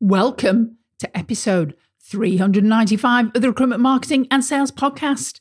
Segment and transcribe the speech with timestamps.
[0.00, 5.40] Welcome to episode 395 of the Recruitment Marketing and Sales Podcast.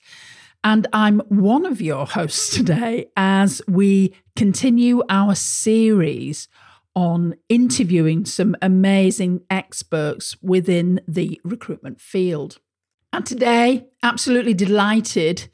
[0.64, 6.48] And I'm one of your hosts today as we continue our series
[6.96, 12.60] on interviewing some amazing experts within the recruitment field.
[13.12, 15.50] And today, absolutely delighted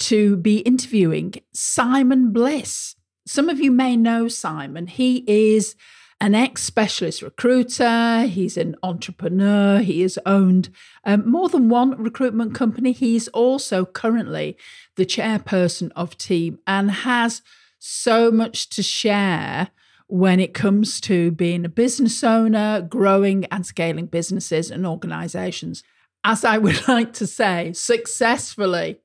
[0.00, 2.96] to be interviewing Simon Bliss.
[3.26, 4.88] Some of you may know Simon.
[4.88, 5.74] He is
[6.22, 8.22] an ex specialist recruiter.
[8.22, 9.80] He's an entrepreneur.
[9.80, 10.70] He has owned
[11.04, 12.92] um, more than one recruitment company.
[12.92, 14.56] He's also currently
[14.94, 17.42] the chairperson of Team and has
[17.80, 19.70] so much to share
[20.06, 25.82] when it comes to being a business owner, growing and scaling businesses and organizations.
[26.22, 29.00] As I would like to say, successfully.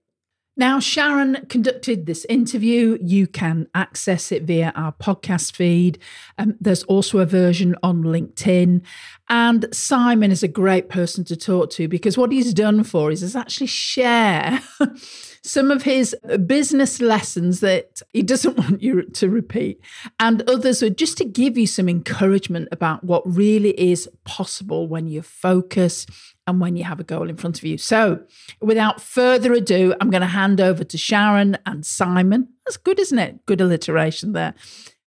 [0.59, 2.97] Now, Sharon conducted this interview.
[2.99, 5.99] You can access it via our podcast feed.
[6.39, 8.81] Um, there's also a version on LinkedIn.
[9.29, 13.21] And Simon is a great person to talk to because what he's done for us
[13.21, 14.63] is actually share
[15.43, 16.15] some of his
[16.47, 19.79] business lessons that he doesn't want you to repeat,
[20.19, 25.07] and others are just to give you some encouragement about what really is possible when
[25.07, 26.07] you focus
[26.47, 27.77] and when you have a goal in front of you.
[27.77, 28.23] So,
[28.61, 32.47] without further ado, I'm going to hand over to Sharon and Simon.
[32.65, 33.45] That's good, isn't it?
[33.45, 34.55] Good alliteration there.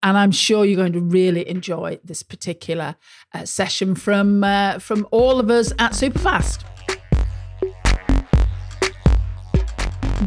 [0.02, 2.96] And I'm sure you're going to really enjoy this particular
[3.34, 6.64] uh, session from uh, from all of us at Superfast.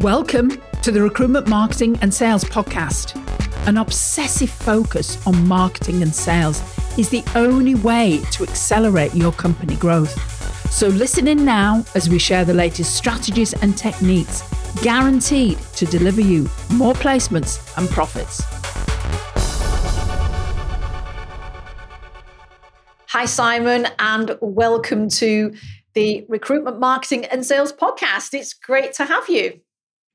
[0.00, 3.16] Welcome to the Recruitment Marketing and Sales Podcast.
[3.66, 6.62] An obsessive focus on marketing and sales
[6.98, 10.39] is the only way to accelerate your company growth.
[10.70, 14.42] So listen in now as we share the latest strategies and techniques
[14.82, 18.40] guaranteed to deliver you more placements and profits.
[23.08, 25.52] Hi, Simon, and welcome to
[25.94, 28.32] the Recruitment Marketing and Sales Podcast.
[28.32, 29.60] It's great to have you.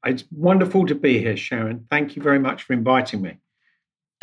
[0.06, 1.86] It's wonderful to be here, Sharon.
[1.92, 3.38] Thank you very much for inviting me.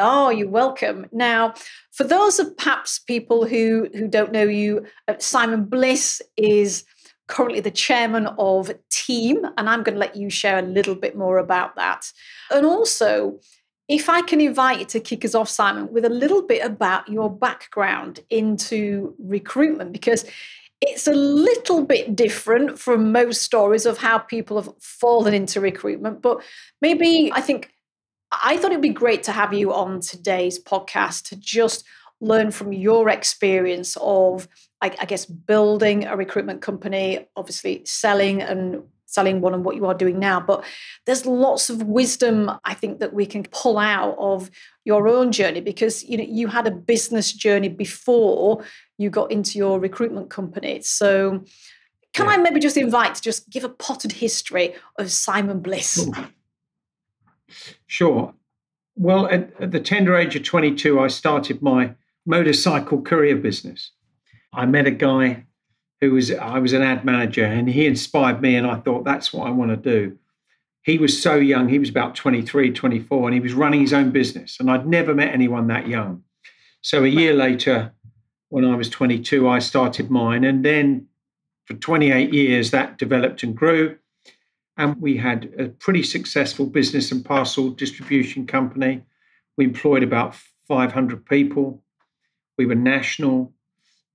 [0.04, 1.06] Oh, you're welcome.
[1.12, 1.54] Now,
[1.92, 6.84] for those of perhaps people who who don't know you, uh, Simon Bliss is
[7.28, 11.16] currently the chairman of Team, and I'm going to let you share a little bit
[11.16, 12.10] more about that.
[12.50, 13.38] And also,
[13.86, 17.08] if I can invite you to kick us off, Simon, with a little bit about
[17.08, 20.24] your background into recruitment, because
[20.80, 26.20] it's a little bit different from most stories of how people have fallen into recruitment.
[26.20, 26.42] But
[26.80, 27.70] maybe I think
[28.42, 31.84] I thought it'd be great to have you on today's podcast to just
[32.20, 34.48] learn from your experience of,
[34.80, 39.84] I, I guess, building a recruitment company, obviously selling and selling one and what you
[39.86, 40.40] are doing now.
[40.40, 40.64] But
[41.04, 44.50] there's lots of wisdom I think that we can pull out of
[44.84, 48.64] your own journey because you know you had a business journey before
[48.98, 50.80] you got into your recruitment company.
[50.82, 51.44] So
[52.14, 52.32] can yeah.
[52.32, 56.06] I maybe just invite to just give a potted history of Simon Bliss?
[56.06, 56.12] Ooh.
[57.92, 58.32] Sure.
[58.96, 61.94] Well, at, at, the tender age of 22, I started my
[62.24, 63.90] motorcycle courier business.
[64.50, 65.44] I met a guy
[66.00, 69.30] who was, I was an ad manager, and he inspired me, and I thought, that's
[69.30, 70.16] what I want to do.
[70.82, 74.10] He was so young, he was about 23, 24, and he was running his own
[74.10, 74.56] business.
[74.58, 76.22] And I'd never met anyone that young.
[76.80, 77.92] So a year later,
[78.48, 80.44] when I was 22, I started mine.
[80.44, 81.08] And then
[81.66, 83.98] for 28 years, that developed and grew.
[84.76, 89.02] And we had a pretty successful business and parcel distribution company.
[89.56, 90.34] We employed about
[90.66, 91.82] 500 people.
[92.56, 93.52] We were national.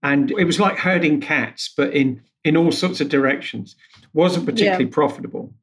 [0.01, 3.75] And it was like herding cats, but in, in all sorts of directions.
[4.13, 4.91] Wasn't particularly yeah.
[4.91, 5.53] profitable.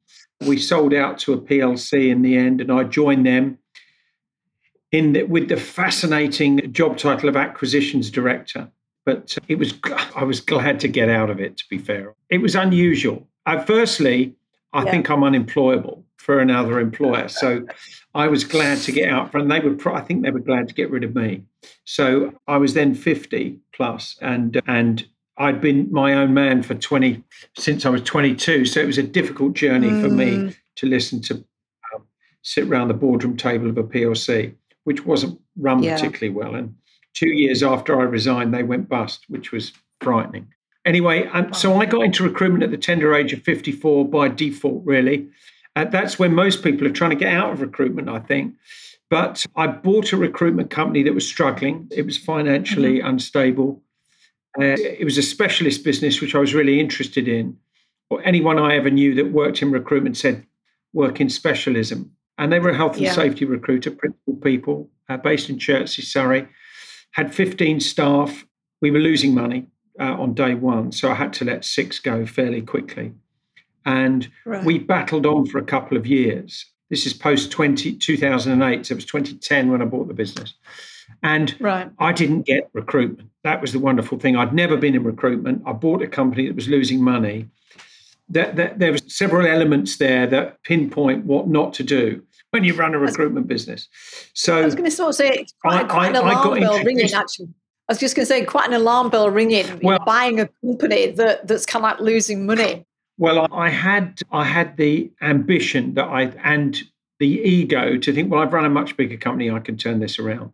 [0.47, 3.59] We sold out to a PLC in the end, and I joined them
[4.93, 8.71] in the, with the fascinating job title of acquisitions director.
[9.05, 9.75] But it was
[10.15, 11.56] I was glad to get out of it.
[11.59, 13.26] To be fair, it was unusual.
[13.44, 14.34] Uh, firstly,
[14.74, 14.90] I yeah.
[14.90, 17.28] think I'm unemployable for another employer.
[17.28, 17.66] So
[18.14, 20.74] I was glad to get out and they were I think they were glad to
[20.74, 21.42] get rid of me.
[21.84, 27.22] So I was then 50 plus and and I'd been my own man for 20
[27.56, 28.66] since I was 22.
[28.66, 30.02] So it was a difficult journey mm.
[30.02, 30.56] for me mm.
[30.76, 32.06] to listen to um,
[32.43, 34.54] sit around the boardroom table of a PLC,
[34.84, 35.96] which wasn't run yeah.
[35.96, 36.54] particularly well.
[36.54, 36.76] And
[37.14, 40.53] two years after I resigned, they went bust, which was frightening.
[40.84, 44.84] Anyway, um, so I got into recruitment at the tender age of 54 by default,
[44.84, 45.28] really.
[45.76, 48.54] Uh, that's when most people are trying to get out of recruitment, I think.
[49.08, 53.08] But I bought a recruitment company that was struggling, it was financially mm-hmm.
[53.08, 53.82] unstable.
[54.58, 57.56] Uh, it was a specialist business, which I was really interested in.
[58.10, 60.46] Or anyone I ever knew that worked in recruitment said,
[60.92, 62.12] work in specialism.
[62.38, 63.12] And they were a health and yeah.
[63.12, 66.46] safety recruiter, principal people, uh, based in Chertsey, Surrey,
[67.12, 68.44] had 15 staff.
[68.80, 69.66] We were losing money
[70.00, 73.12] uh, on day one, so I had to let six go fairly quickly.
[73.87, 74.64] And Right.
[74.64, 76.67] we battled on for a couple of years.
[76.91, 80.55] This is post 20, 2008, so it was 2010 when I bought the business.
[81.23, 81.91] And Right.
[81.99, 83.29] I didn't get recruitment.
[83.43, 84.37] That was the wonderful thing.
[84.37, 85.62] I'd never been in recruitment.
[85.67, 87.47] I bought a company that was losing money.
[88.31, 92.73] That, that there was several elements there that pinpoint what not to do when you
[92.73, 93.87] run a recruitment business.
[94.32, 96.32] So I was going to sort of say it's quite, I- quite an I- I
[96.32, 97.12] alarm got bell ringing.
[97.12, 97.49] Actually,
[97.88, 99.81] I was just going to say quite an alarm bell ringing.
[99.82, 102.86] Well- buying a company that that's kind of like losing money.
[103.19, 106.82] Well, I had I had the ambition that I and
[107.20, 110.19] the ego to think, well, I've run a much bigger company, I can turn this
[110.19, 110.50] around.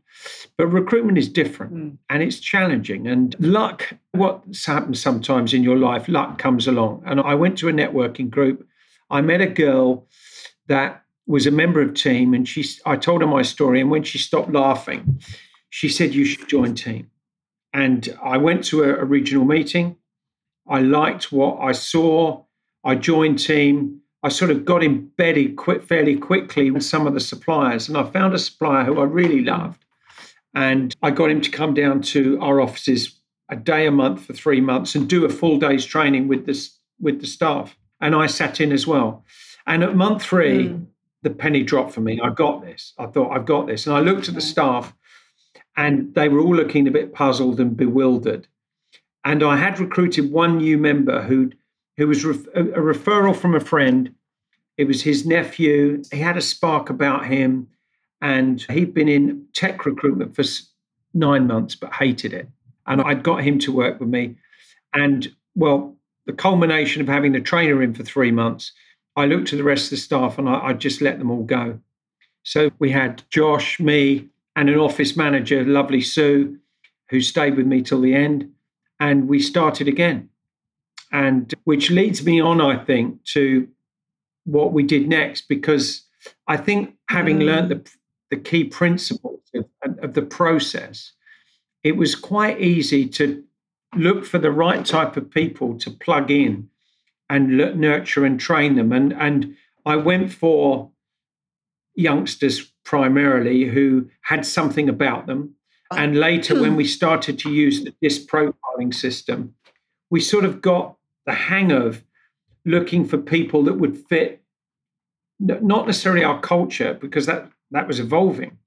[0.59, 1.97] But recruitment is different Mm.
[2.11, 3.07] and it's challenging.
[3.07, 7.03] And luck, what happens sometimes in your life, luck comes along.
[7.07, 8.67] And I went to a networking group.
[9.09, 10.07] I met a girl
[10.67, 13.81] that was a member of team, and she I told her my story.
[13.81, 15.23] And when she stopped laughing,
[15.71, 17.10] she said, You should join team.
[17.73, 19.97] And I went to a, a regional meeting.
[20.69, 22.45] I liked what I saw.
[22.85, 24.01] I joined team.
[24.23, 28.05] I sort of got embedded quick, fairly quickly with some of the suppliers, and I
[28.05, 29.83] found a supplier who I really loved,
[30.55, 33.19] and I got him to come down to our offices
[33.49, 36.79] a day a month for three months and do a full day's training with this
[37.01, 39.25] with the staff, and I sat in as well.
[39.67, 40.87] And at month three, Mm.
[41.23, 42.21] the penny dropped for me.
[42.21, 42.93] I got this.
[42.99, 44.95] I thought I've got this, and I looked at the staff,
[45.81, 48.47] and they were all looking a bit puzzled and bewildered.
[49.25, 51.51] And I had recruited one new member who
[51.97, 54.15] who was ref- a, referral from a friend.
[54.77, 56.03] It was his nephew.
[56.13, 57.67] He had a spark about him,
[58.21, 60.45] and he'd been in tech recruitment for
[61.15, 62.49] nine months but hated it.
[62.87, 64.37] And I'd got him to work with me.
[64.93, 68.73] And well, the culmination of having the trainer in for three months,
[69.17, 71.45] I looked to the rest of the staff and I, I just let them all
[71.45, 71.81] go.
[72.43, 74.29] So we had Josh, me,
[74.61, 76.59] and an office manager, lovely Sue,
[77.09, 78.53] who stayed with me till the end.
[78.99, 80.29] And we started again.
[81.11, 83.67] And which leads me on, I think, to
[84.45, 86.03] what we did next, because
[86.47, 87.47] I think having Mm.
[87.47, 87.91] learned the,
[88.31, 89.65] the key principles of,
[90.03, 91.13] of the process,
[91.83, 93.43] it was quite easy to
[93.97, 96.69] look for the right type of people to plug in
[97.31, 98.93] and nurture and train them.
[98.93, 100.91] And, and I went for
[101.95, 105.55] youngsters primarily who had something about them.
[105.93, 109.55] And later, when we started to use the DISC profiling system,
[110.11, 110.97] we sort of got
[111.27, 112.05] the hang of
[112.65, 114.43] looking for people that would fit
[115.39, 118.59] not necessarily our culture because that that was evolving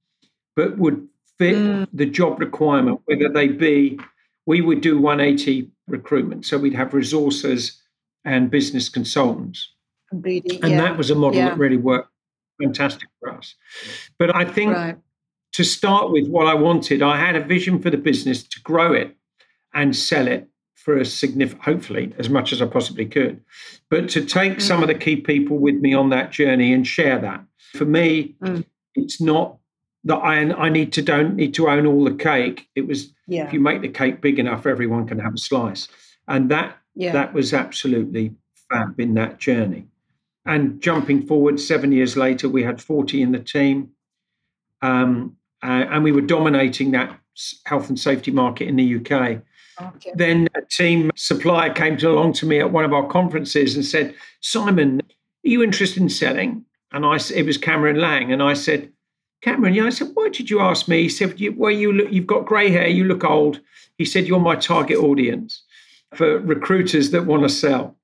[0.55, 1.07] but would
[1.37, 1.87] fit Mm.
[1.93, 3.99] the job requirement whether they be
[4.45, 7.81] we would do 180 recruitment so we'd have resources
[8.25, 9.69] and business consultants
[10.11, 10.81] and yeah.
[10.81, 11.49] that was a model yeah.
[11.49, 12.09] that really worked
[12.61, 13.55] fantastic for us
[14.17, 14.97] but i think right.
[15.53, 18.91] to start with what I wanted, I had a vision for the business to grow
[18.93, 19.15] it
[19.73, 23.39] and sell it for a significant, hopefully, as much as I possibly could.
[23.89, 27.19] But to take some of the key people with me on that journey and share
[27.19, 27.45] that.
[27.77, 28.65] For me, Mm.
[28.95, 29.57] it's not
[30.05, 32.67] that I, I need to don't need to own all the cake.
[32.75, 33.45] It was Yeah.
[33.45, 35.87] if you make the cake big enough, everyone can have a slice.
[36.27, 37.13] And that yeah.
[37.13, 38.33] that was absolutely
[38.69, 39.87] fab in that journey.
[40.45, 43.91] And jumping forward, seven years later, we had 40 in the team.
[44.81, 47.17] Um, uh, and we were dominating that
[47.65, 49.41] health and safety market in the UK.
[49.81, 50.11] okay.
[50.15, 54.13] Then a team supplier came along to me at one of our conferences and said,
[54.41, 56.65] Simon, are you interested in selling?
[56.91, 58.31] And I, it was Cameron Lang.
[58.31, 58.91] And I said,
[59.41, 59.85] Cameron, yeah.
[59.85, 61.03] I said, why did you ask me?
[61.03, 63.59] He said, well, you look, you've got grey hair, you look old.
[63.97, 65.63] He said, you're my target audience
[66.15, 67.97] for recruiters that want to sell.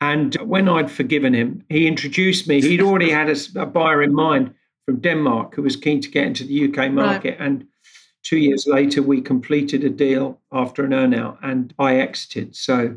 [0.00, 2.60] And when I'd forgiven him, he introduced me.
[2.60, 6.44] He'd already had a buyer in mind from Denmark who was keen to get into
[6.44, 7.36] the UK market.
[7.40, 7.66] And
[8.22, 12.54] two years later, we completed a deal after an earnout and I exited.
[12.54, 12.96] So,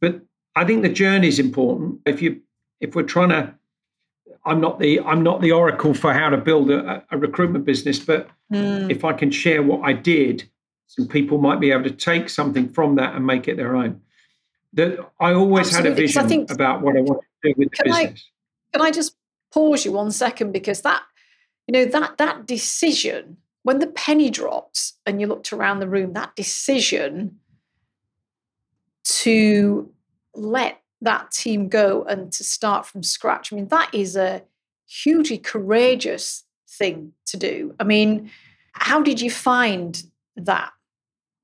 [0.00, 0.20] but
[0.54, 2.00] I think the journey is important.
[2.06, 2.42] If you,
[2.80, 3.54] if we're trying to,
[4.44, 7.98] I'm not the I'm not the oracle for how to build a, a recruitment business,
[7.98, 8.90] but Mm.
[8.90, 10.48] if I can share what I did,
[10.86, 14.00] some people might be able to take something from that and make it their own.
[14.76, 17.52] That I always had a Absolutely, 'cause I vision think- about what I wanted to
[17.52, 18.30] do with the Can I- business.
[18.72, 19.16] Can I just
[19.52, 21.02] pause you one second because that,
[21.66, 26.12] you know, that that decision when the penny dropped and you looked around the room,
[26.12, 27.40] that decision
[29.04, 29.92] to
[30.34, 33.52] let that team go and to start from scratch.
[33.52, 34.42] I mean, that is a
[34.86, 37.74] hugely courageous thing to do.
[37.80, 38.30] I mean,
[38.72, 40.02] how did you find
[40.36, 40.72] that?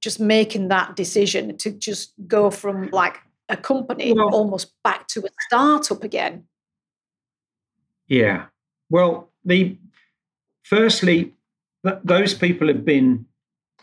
[0.03, 3.19] Just making that decision to just go from like
[3.49, 6.45] a company Well- almost back to a startup again.
[8.09, 8.47] Yeah.
[8.91, 9.77] Well, the
[10.63, 11.33] firstly,
[11.87, 13.27] th- those people have been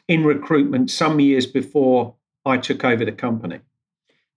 [0.07, 3.59] in recruitment some years before I took over the company.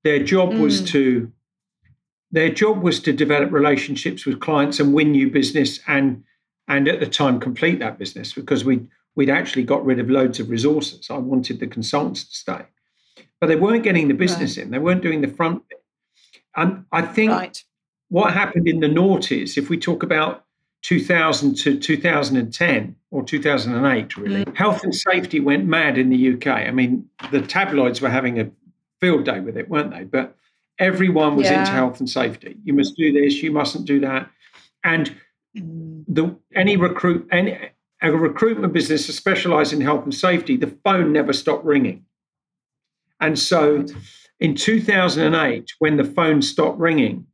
[0.04, 0.86] Their job was Mm.
[0.88, 1.32] to
[2.34, 6.24] their job was to develop relationships with clients and win new business and
[6.66, 8.80] and at the time complete that business because we
[9.14, 11.10] we'd actually got rid of loads of resources.
[11.10, 12.62] I wanted the consultants to stay.
[13.40, 14.70] But they weren't getting the business in.
[14.70, 15.82] They weren't doing the front bit.
[16.56, 17.64] And I think Right.
[18.08, 20.44] what happened in the noughties, if we talk about
[20.82, 26.46] 2000 to 2010 or 2008, really, health and safety went mad in the UK.
[26.66, 28.50] I mean, the tabloids were having a
[29.00, 30.04] field day with it, weren't they?
[30.04, 30.36] But
[30.78, 31.60] everyone was Yeah.
[31.60, 32.56] into health and safety.
[32.64, 34.30] You must do this, you mustn't do that.
[34.84, 35.12] And
[35.56, 36.04] Mm.
[36.08, 37.58] the any recruit any
[38.02, 42.04] a recruitment business that specialized in health and safety, the phone never stopped ringing.
[43.20, 43.86] And so
[44.40, 47.26] in 2008, when the phone stopped ringing,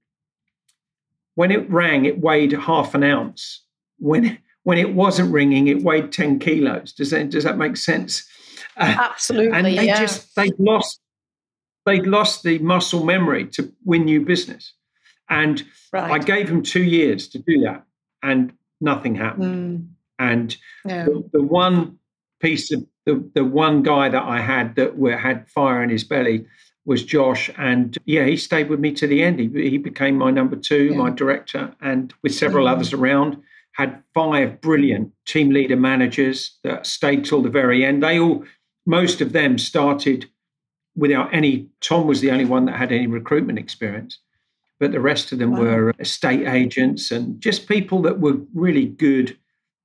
[1.35, 3.63] when it rang, it weighed half an ounce.
[3.99, 6.93] When when it wasn't ringing, it weighed 10 kilos.
[6.93, 8.29] Does that does that make sense?
[8.77, 9.57] Uh, Absolutely.
[9.57, 9.99] and they yeah.
[9.99, 11.01] just they lost
[11.87, 14.75] they'd lost the muscle memory to win new business.
[15.31, 16.11] And right.
[16.11, 17.85] I gave them two years to do that,
[18.23, 19.81] and nothing happened.
[19.81, 19.89] Mm.
[20.19, 21.05] And No.
[21.05, 21.99] the, the one
[22.41, 26.05] piece of the, the one guy that I had that were, had fire in his
[26.05, 26.45] belly
[26.85, 29.39] was Josh, and yeah, he stayed with me to the end.
[29.39, 32.71] He, he became my number two, my director, and with several Mm.
[32.73, 33.37] others around,
[33.73, 38.03] had five brilliant team leader managers that stayed till the very end.
[38.03, 38.45] They all,
[38.87, 40.27] most of them, started
[40.97, 41.69] without any.
[41.81, 44.19] Tom was the only one that had any recruitment experience,
[44.81, 45.61] but the rest of them Wow.
[45.61, 49.37] were estate agents and just people that were really good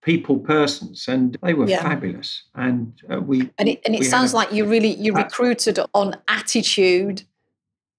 [0.04, 1.82] people persons, and they were Yeah.
[1.82, 2.44] fabulous.
[2.56, 5.80] And uh, we And it, and it sounds a- like you really you uh, recruited
[5.94, 7.24] on attitude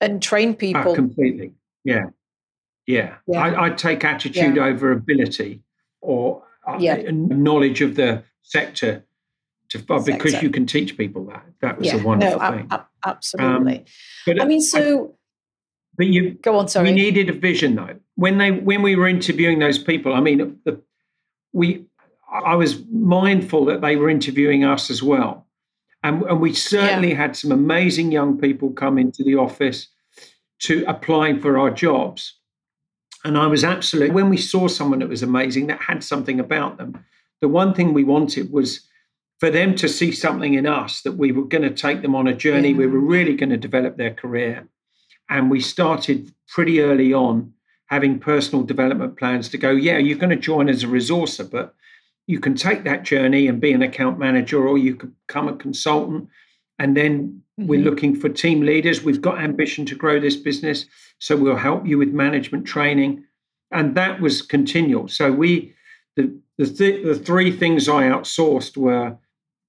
[0.00, 0.94] and train Ah, people.
[0.94, 1.54] completely.
[1.84, 2.06] Yeah.
[2.86, 3.16] Yeah.
[3.26, 3.40] Yeah.
[3.42, 5.62] I, I take attitude over ability
[6.02, 6.76] or uh,
[7.10, 9.04] knowledge of the sector
[9.70, 10.46] to, uh, because Sector.
[10.46, 11.44] you can teach people that.
[11.60, 12.68] That was yeah, a wonderful no, thing.
[12.70, 13.84] ab- absolutely.
[14.26, 15.14] But, I mean, so
[15.96, 16.68] but you, go on.
[16.68, 16.90] Sorry.
[16.90, 17.96] we needed a vision though.
[18.16, 20.80] When they when we were interviewing those people, I mean, the,
[21.52, 21.86] we
[22.34, 25.46] I was mindful that they were interviewing us as well,
[26.02, 29.88] and and we certainly had some amazing young people come into the office
[30.60, 32.38] to apply for our jobs.
[33.24, 36.76] And I was absolutely when we saw someone that was amazing that had something about
[36.76, 37.04] them,
[37.40, 38.86] the one thing we wanted was
[39.40, 42.26] for them to see something in us that we were going to take them on
[42.26, 42.74] a journey.
[42.74, 44.68] We were really going to develop their career.
[45.28, 47.52] And we started pretty early on
[47.86, 51.74] having personal development plans to go, yeah, you're going to join as a resourcer, but
[52.26, 55.56] you can take that journey and be an account manager, or you could become a
[55.56, 56.28] consultant.
[56.78, 57.84] And then we're Mhm.
[57.84, 59.04] looking for team leaders.
[59.04, 60.86] We've got ambition to grow this business.
[61.18, 63.24] So we'll help you with management training.
[63.70, 65.08] And that was continual.
[65.08, 65.74] So we,
[66.16, 69.16] the, the, th- the three things I outsourced were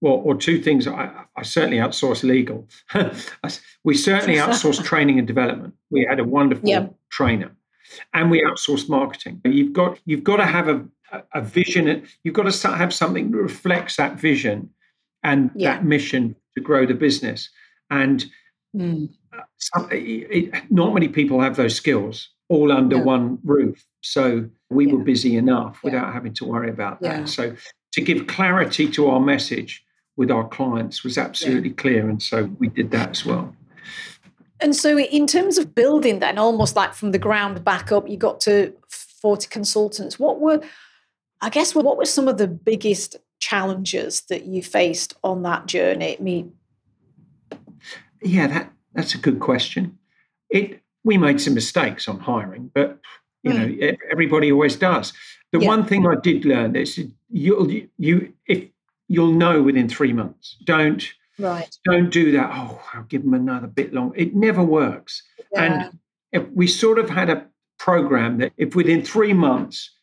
[0.01, 0.87] well, or two things.
[0.87, 2.67] I, I certainly outsourced legal.
[3.83, 5.73] we certainly outsourced training and development.
[5.89, 6.87] We had a wonderful Yeah.
[7.09, 7.51] trainer,
[8.13, 9.41] and we outsourced marketing.
[9.45, 10.85] You've got you've got to have a
[11.33, 12.05] a vision.
[12.23, 14.69] You've got to have something that reflects that vision
[15.23, 15.73] and Yeah.
[15.75, 17.49] that mission to grow the business.
[17.89, 18.25] And
[18.75, 19.09] Mm.
[19.57, 19.95] some, it,
[20.53, 23.03] it- not many people have those skills all under No.
[23.03, 23.85] one roof.
[24.01, 25.91] So we were busy enough Yeah.
[25.91, 27.19] without having to worry about that.
[27.19, 27.25] Yeah.
[27.25, 27.55] So
[27.93, 29.83] to give clarity to our message
[30.17, 32.09] with our clients was absolutely clear.
[32.09, 33.55] And so we did that as well.
[34.61, 38.15] And so, in terms of building, then almost like from the ground back up, you
[38.15, 40.17] got to forty consultants.
[40.17, 40.61] What were,
[41.41, 46.17] I guess, what were some of the biggest challenges that you faced on that journey?
[46.17, 46.53] I mean,
[48.21, 49.97] Yeah, that that's a good question.
[50.49, 52.99] It we made some mistakes on hiring, but
[53.43, 53.57] you hmm.
[53.57, 55.13] know e- everybody always does.
[55.51, 55.67] The Yeah.
[55.67, 56.99] one thing I did learn is
[57.29, 58.69] you'll you if
[59.07, 60.57] you'll know within three months.
[60.63, 61.69] Don't right?
[61.83, 62.49] don't do that.
[62.53, 64.13] Oh, I'll give them another bit long.
[64.15, 65.21] It never works.
[65.55, 65.99] And
[66.31, 67.45] if we sort of had a
[67.77, 69.94] program that if within three months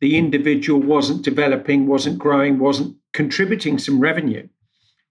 [0.00, 4.48] the individual wasn't developing, wasn't growing, wasn't contributing some revenue,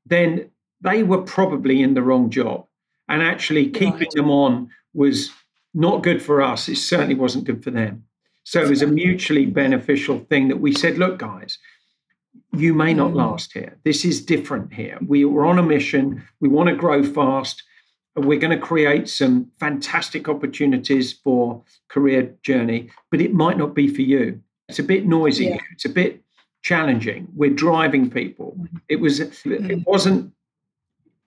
[0.06, 0.50] then
[0.82, 2.66] they were probably in the wrong job.
[3.08, 4.12] And actually keeping Right.
[4.12, 5.32] them on was
[5.74, 6.70] not good for us.
[6.70, 8.04] It certainly wasn't good for them.
[8.44, 11.60] So it was a mutually beneficial thing that we said, look, guys,
[12.56, 13.16] you may not Mm.
[13.16, 13.78] last here.
[13.84, 14.98] This is different here.
[15.06, 16.24] We were on a mission.
[16.40, 17.64] We want to grow fast.
[18.16, 23.88] We're going to create some fantastic opportunities for career journey, but it might not be
[23.88, 24.42] for you.
[24.70, 25.46] It's a bit noisy.
[25.46, 25.58] Yeah.
[25.74, 26.22] It's a bit
[26.62, 27.28] challenging.
[27.36, 28.56] We're driving people.
[28.88, 29.20] It was.
[29.20, 29.86] It Mm.
[29.86, 30.32] wasn't.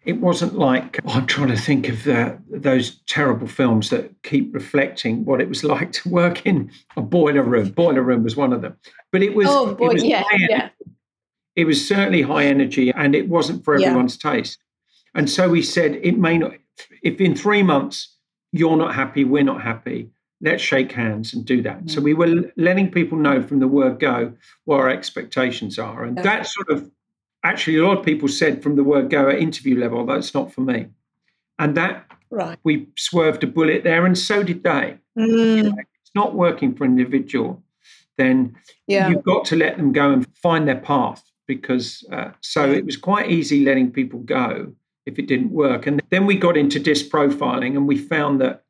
[0.04, 4.52] It wasn't like oh, I'm trying to think of the, those terrible films that keep
[4.52, 7.70] reflecting what it was like to work in a boiler room.
[7.70, 8.76] Boiler room was one of them,
[9.12, 9.46] but it was.
[9.48, 10.70] oh it boy, was yeah, yeah,
[11.54, 13.88] it was certainly high energy and it wasn't for Yeah.
[13.88, 14.58] everyone's taste.
[15.14, 16.52] And so we said, it may not,
[17.02, 18.16] if in three months
[18.50, 20.08] you're not happy, we're not happy,
[20.42, 21.78] let's shake hands and do that.
[21.78, 21.88] Mm-hmm.
[21.88, 24.32] So we were letting people know from the word go
[24.64, 26.04] what our expectations are.
[26.04, 26.90] And that sort of,
[27.44, 30.52] actually, a lot of people said from the word go at interview level, that's not
[30.52, 30.88] for me.
[31.58, 32.58] And that, right.
[32.64, 34.98] we swerved a bullet there, and so did they.
[35.16, 35.56] Mm.
[35.56, 37.62] You know, it's not working for an individual,
[38.18, 38.56] then
[38.88, 39.08] yeah.
[39.08, 42.96] you've got to let them go and find their path because uh, so it was
[42.96, 44.72] quite easy letting people go
[45.06, 45.86] if it didn't work.
[45.86, 48.61] And then we got into disc profiling and we found that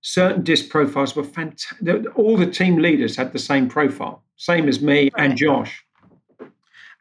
[0.00, 2.04] certain disc profiles were fantastic.
[2.16, 5.30] All the team leaders had the same profile, same as me right.
[5.30, 5.84] and Josh.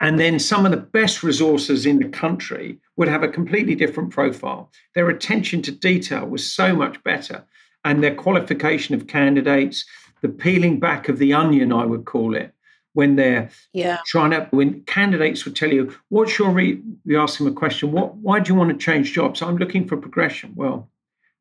[0.01, 4.11] And then some of the best resources in the country would have a completely different
[4.11, 4.71] profile.
[4.95, 7.43] Their attention to detail was so much better,
[7.83, 9.85] and their qualification of candidates,
[10.21, 12.53] the peeling back of the onion, I would call it,
[12.93, 13.99] when they're yeah.
[14.05, 17.91] trying to when candidates would tell you what's your re-, you ask them a question
[17.91, 20.89] what why do you want to change jobs i'm looking for progression well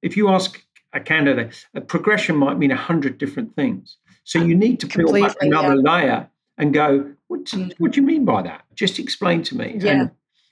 [0.02, 0.62] if you ask
[0.98, 5.12] a candidate a progression might mean a hundred different things so you need to peel
[5.12, 5.92] back another yeah.
[5.92, 7.72] layer and go what, mm.
[7.78, 9.92] what do you mean by that just explain to me yeah.
[9.92, 10.10] And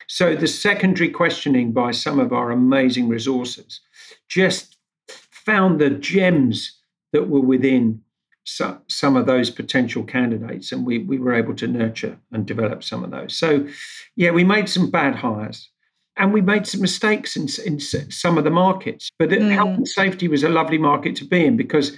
[0.08, 3.80] so the secondary questioning by some of our amazing resources
[4.28, 4.76] just
[5.08, 6.78] found the gems
[7.12, 8.02] that were within
[8.44, 12.84] so, some of those potential candidates, and we we were able to nurture and develop
[12.84, 13.36] some of those.
[13.36, 13.66] So,
[14.14, 15.68] yeah, we made some bad hires,
[16.16, 19.10] and we made some mistakes in in some of the markets.
[19.18, 19.50] But mm.
[19.50, 21.96] health and safety was a lovely market to be in because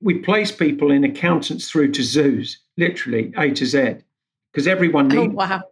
[0.00, 3.96] we placed people in accountants through to zoos, literally A to Z,
[4.52, 5.32] because everyone oh, needed.
[5.32, 5.62] Oh, wow.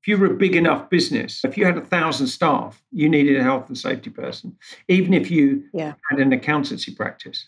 [0.00, 3.36] If you were a big enough business, if you had a thousand staff, you needed
[3.36, 5.94] a health and safety person, even if you yeah.
[6.08, 7.46] had an accountancy practice.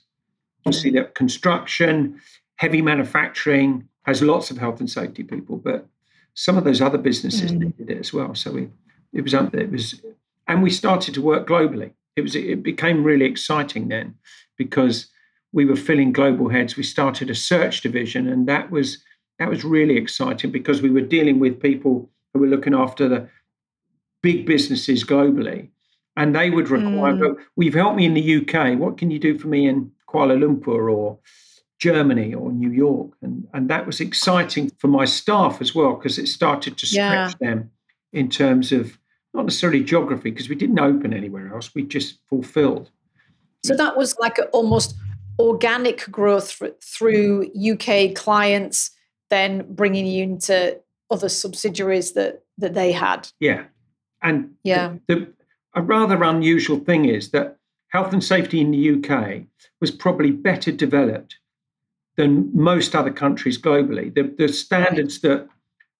[0.66, 2.20] You see that construction,
[2.56, 5.86] heavy manufacturing has lots of health and safety people, but
[6.34, 7.58] some of those other businesses mm.
[7.58, 8.34] needed it as well.
[8.34, 8.68] So we,
[9.12, 10.00] it was it was,
[10.46, 11.92] and we started to work globally.
[12.16, 14.14] It was it became really exciting then
[14.56, 15.08] because
[15.52, 16.76] we were filling global heads.
[16.76, 18.98] We started a search division, and that was
[19.38, 23.28] that was really exciting because we were dealing with people who were looking after the
[24.22, 25.68] big businesses globally,
[26.16, 27.14] and they would require.
[27.14, 27.36] Mm.
[27.56, 28.78] We've helped me in the UK.
[28.78, 31.18] What can you do for me in Kuala Lumpur or
[31.80, 33.12] Germany or New York.
[33.22, 37.34] And, and that was exciting for my staff as well, because it started to stretch
[37.40, 37.48] yeah.
[37.48, 37.70] them
[38.12, 38.98] in terms of
[39.34, 42.90] not necessarily geography, because we didn't open anywhere else, we just fulfilled.
[43.64, 44.94] So that was like almost
[45.38, 48.90] organic growth through UK clients,
[49.28, 53.28] then bringing you into other subsidiaries that that they had.
[53.40, 53.64] Yeah,
[54.22, 55.32] and yeah, the, the,
[55.74, 57.56] a rather unusual thing is that
[57.88, 59.42] health and safety in the UK
[59.80, 61.36] was probably better developed
[62.16, 64.14] than most other countries globally.
[64.14, 65.48] The, the standards that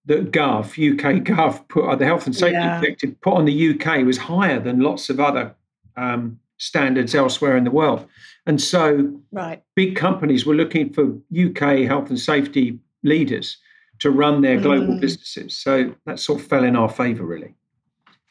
[0.07, 2.81] that Gov, UK Gov, put uh, the Health and Safety yeah.
[2.81, 5.55] Directive put on the UK was higher than lots of other
[5.97, 8.07] um, standards elsewhere in the world.
[8.47, 9.63] And so right.
[9.75, 13.59] big companies were looking for UK health and safety leaders
[14.01, 15.01] to run their global mm.
[15.01, 15.57] businesses.
[15.57, 17.55] So that sort of fell in our favor, really.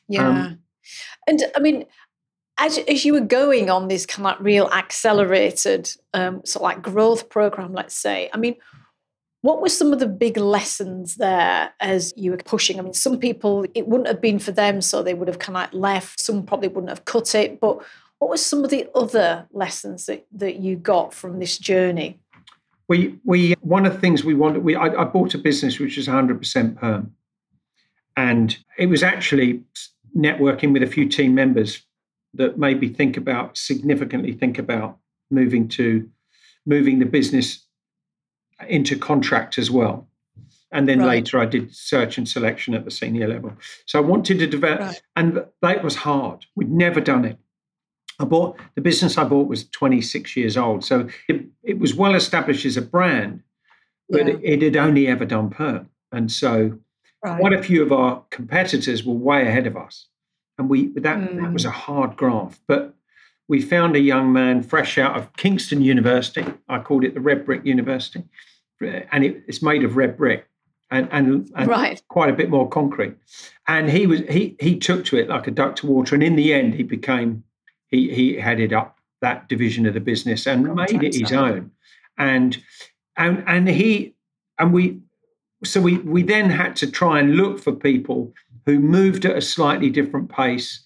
[0.08, 0.28] Yeah.
[0.28, 0.60] Um,
[1.28, 1.86] and I mean,
[2.58, 6.82] as, as you were going on this kind of real accelerated um, sort of like
[6.82, 8.56] growth program, let's say, I mean,
[9.42, 12.78] what were some of the big lessons there as you were pushing?
[12.78, 15.58] I mean, some people, it wouldn't have been for them, so they would have kind
[15.58, 16.20] of left.
[16.20, 17.60] Some probably wouldn't have cut it.
[17.62, 17.82] But
[18.20, 22.20] what were some of the other lessons that, that you got from this journey?
[22.90, 25.96] We, we one of the things we wanted, we, I, I bought a business which
[25.96, 27.14] was 100% perm.
[28.18, 29.64] And it was actually
[30.18, 31.84] networking with a few team members
[32.34, 34.98] that maybe think about significantly think about
[35.32, 36.10] moving to
[36.66, 37.66] moving the business
[38.68, 40.08] into contract as well.
[40.72, 41.08] And then right.
[41.08, 43.54] later I did search and selection at the senior level.
[43.86, 45.02] So I wanted to develop, right.
[45.16, 46.46] and that was hard.
[46.56, 47.38] We'd never done it.
[48.20, 50.84] I bought the business I bought was 26 years old.
[50.84, 53.42] So it, it was well established as a brand,
[54.10, 54.34] but yeah.
[54.34, 55.90] it, it, had only ever done perm.
[56.12, 56.78] And so
[57.24, 57.40] right.
[57.40, 60.08] quite a few of our competitors were way ahead of us
[60.60, 61.42] and we that mm.
[61.42, 62.62] that was a hard graft.
[62.68, 62.94] But
[63.50, 66.46] we found a young man fresh out of Kingston University.
[66.70, 68.24] I called it the Red Brick University,
[68.80, 70.48] and it, it's made of red brick
[70.92, 72.02] and and, and right.
[72.08, 73.16] quite a bit more concrete.
[73.68, 76.36] And he was he he took to it like a duck to water, and in
[76.36, 77.44] the end, he became
[77.88, 81.72] he he headed up that division of the business and Contract made it his own.
[82.18, 82.62] And
[83.18, 84.14] and and he
[84.60, 85.00] and we
[85.64, 88.34] so we we then had to try and look for people
[88.66, 90.86] who moved at a slightly different pace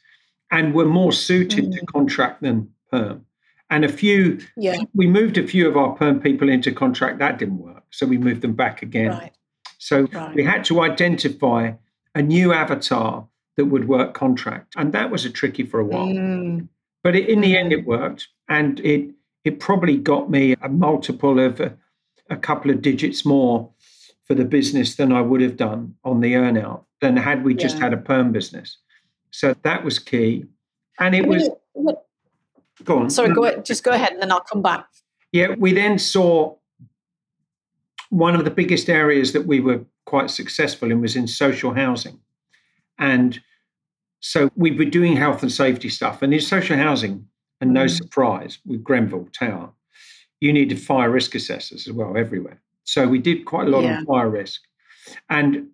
[0.53, 1.73] and were more suited mm.
[1.73, 3.25] to contract than perm.
[3.69, 4.77] And a few, yeah.
[4.93, 7.17] we moved a few of our perm people into contract.
[7.17, 7.83] That didn't work.
[7.89, 9.09] So we moved them back again.
[9.09, 9.33] Right.
[9.79, 10.35] So right.
[10.35, 11.71] we had to identify
[12.13, 14.75] a new avatar that would work contract.
[14.77, 16.05] And that was a tricky for a while.
[16.05, 16.67] Mm.
[17.03, 18.27] But it, in the end, it worked.
[18.47, 19.09] And it,
[19.43, 21.75] it probably got me a multiple of a,
[22.29, 23.71] a couple of digits more
[24.23, 27.77] for the business than I would have done on the earnout than had we just
[27.77, 27.85] Yeah.
[27.85, 28.77] had a perm business.
[29.33, 30.45] So that was key.
[30.99, 31.49] And it was,
[32.83, 33.09] go on.
[33.09, 34.85] sorry, go ahead, just go ahead and then I'll come back.
[35.31, 36.55] Yeah, we then saw
[38.11, 42.19] one of the biggest areas that we were quite successful in was in social housing.
[42.99, 43.41] And
[44.19, 46.21] so we were doing health and safety stuff.
[46.21, 47.27] And in social housing,
[47.59, 47.97] and no Mm.
[47.97, 49.71] surprise, with Grenfell Tower,
[50.41, 52.61] you needed fire risk assessors as well everywhere.
[52.83, 53.97] So we did quite a lot Yeah.
[53.97, 54.61] on fire risk.
[55.29, 55.69] And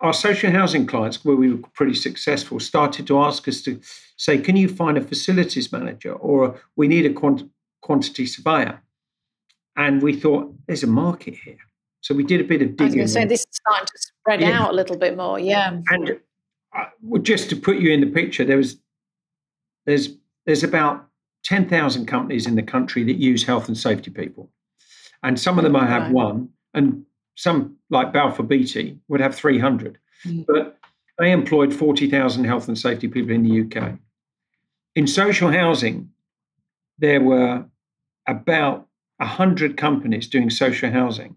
[0.00, 3.80] our social housing clients, where we were pretty successful, started to ask us to
[4.16, 7.50] say, can you find a facilities manager or we need a quant-
[7.82, 8.80] quantity surveyor?
[9.76, 11.58] And we thought, there's a market here.
[12.00, 12.94] So we did a bit of I was digging.
[12.96, 14.62] going to say this is starting to spread Yeah.
[14.62, 15.38] out a little bit more.
[15.38, 15.80] Yeah.
[15.90, 16.20] and
[16.76, 16.84] uh,
[17.22, 18.78] just to put you in the picture, there was
[19.86, 20.10] there's
[20.46, 21.06] there's about
[21.44, 24.50] ten thousand companies in the country that use health and safety people,
[25.22, 26.12] and some of them I have Right.
[26.12, 27.04] one, and
[27.38, 29.96] some like Balfour Beatty would have three hundred,
[30.26, 30.44] Mm.
[30.46, 30.76] but
[31.18, 33.96] they employed forty thousand health and safety people in the UK.
[34.96, 36.10] In social housing,
[36.98, 37.64] there were
[38.26, 38.86] about
[39.20, 41.36] hundred companies doing social housing,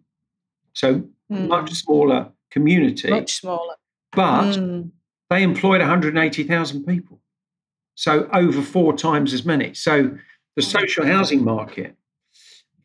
[0.74, 1.48] so Mm.
[1.48, 3.76] much smaller community, Much smaller.
[4.12, 4.92] but Mm.
[5.30, 7.22] they employed 180,000 people.
[7.96, 9.74] So over four times as many.
[9.76, 10.18] So
[10.56, 11.96] the social housing market,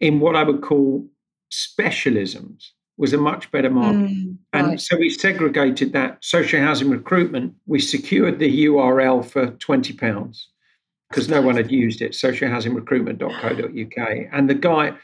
[0.01, 1.09] in what I would call
[1.51, 4.11] specialisms, was a much better market.
[4.11, 4.37] Mm.
[4.53, 4.81] And Right.
[4.81, 7.55] so we segregated that social housing recruitment.
[7.67, 10.47] We secured the URL for £20
[11.11, 14.29] because no one had used it, socialhousingrecruitment.co.uk.
[14.33, 14.95] And the guy,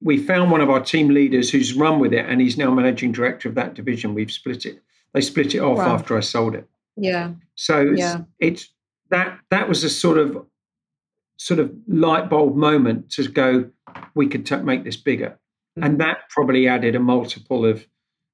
[0.00, 3.12] we found one of our team leaders who's run with it and he's now managing
[3.12, 4.14] director of that division.
[4.14, 4.80] We've split it.
[5.14, 5.94] They split it off Wow.
[5.94, 6.68] after I sold it.
[6.96, 7.32] Yeah.
[7.54, 8.20] So it's, Yeah.
[8.38, 8.70] it's
[9.10, 10.46] that that was a sort of
[11.36, 13.68] sort of light bulb moment to go.
[14.14, 15.38] We could ta make this bigger,
[15.78, 15.86] Mm.
[15.86, 17.86] and that probably added a multiple of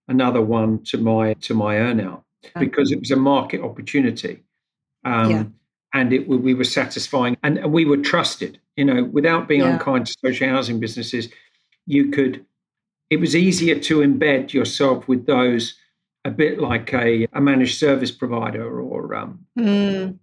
[0.09, 2.51] another one to my to my earnout Yeah.
[2.61, 4.43] because it was a market opportunity,
[5.05, 5.45] um, Yeah.
[5.95, 8.59] and it we were satisfying and, and we were trusted.
[8.77, 9.75] You know, without being Yeah.
[9.75, 11.29] unkind to social housing businesses,
[11.87, 12.45] you could.
[13.11, 15.75] It was easier to embed yourself with those
[16.25, 20.19] a bit like a, a managed service provider or um, Mm.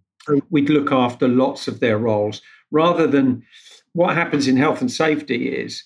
[0.49, 3.43] we'd look after lots of their roles rather than
[3.93, 5.83] what happens in health and safety is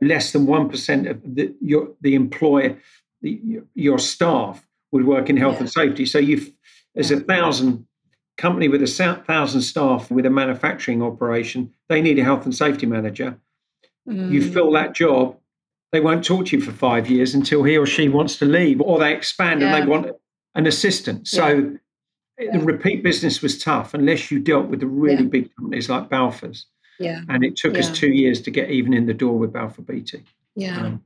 [0.00, 2.76] less than 1% of the, your, the employer,
[3.22, 5.60] the, your staff would work in health Yeah.
[5.60, 6.06] and safety.
[6.06, 6.50] So you've,
[6.94, 7.86] there's a thousand
[8.36, 11.72] company with a thousand staff with a manufacturing operation.
[11.88, 13.38] They need a health and safety manager.
[14.06, 14.52] You Mm.
[14.52, 15.36] fill that job,
[15.92, 18.80] they won't talk to you for five years until he or she wants to leave,
[18.80, 20.10] or they expand and they want
[20.54, 21.26] an assistant.
[21.26, 21.76] So
[22.38, 22.58] Yeah.
[22.58, 25.28] the repeat business was tough unless you dealt with the really Yeah.
[25.30, 26.66] big companies like Balfour's.
[26.98, 27.22] Yeah.
[27.28, 30.24] And it took us two years to get even in the door with Balfour Beatty.
[30.54, 30.80] Yeah.
[30.80, 31.04] Um,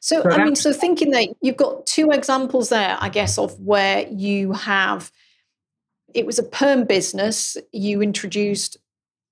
[0.00, 3.58] So, So I mean, so thinking that you've got two examples there, I guess, of
[3.60, 5.10] where you have
[6.14, 7.56] it was a perm business.
[7.72, 8.76] You introduced,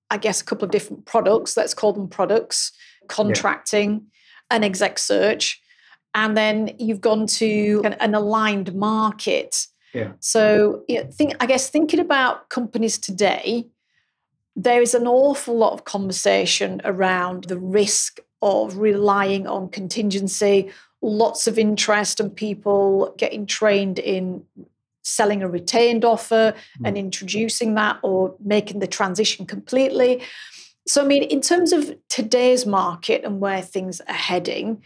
[0.09, 1.57] I guess, a couple of different products.
[1.57, 2.71] Let's call them products,
[3.07, 4.05] contracting,
[4.51, 5.61] and exec search.
[6.13, 9.67] And then you've gone to an, an aligned market.
[9.93, 10.11] Yeah.
[10.19, 13.67] So, you know, think, I guess, thinking about companies today,
[14.57, 21.45] there is an awful lot of conversation around the risk of relying on contingency, lots
[21.45, 24.43] of interest and people getting trained in
[25.03, 26.99] selling a retained offer and mm.
[26.99, 30.23] introducing that or making the transition completely.
[30.87, 34.81] So, I mean, in terms of today's market and where things are heading,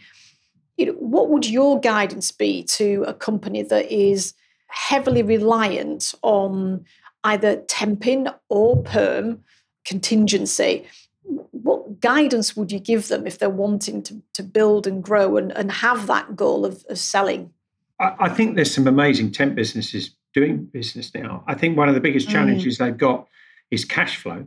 [0.76, 4.34] you know, what would your guidance be to a company that is
[4.68, 6.84] heavily reliant on
[7.24, 9.42] either temping or perm
[9.84, 10.84] contingency?
[11.22, 15.52] What guidance would you give them if they're wanting to, to build and grow and,
[15.52, 17.52] and have that goal of, of selling?
[18.00, 21.44] I, I think there's some amazing temp businesses doing business now.
[21.46, 22.32] I think one of the biggest Mm.
[22.32, 23.28] challenges they've got
[23.70, 24.46] is cash flow,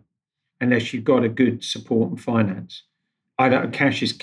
[0.60, 2.84] unless you've got a good support and finance.
[3.38, 3.71] I don't.
[3.71, 4.17] Cash is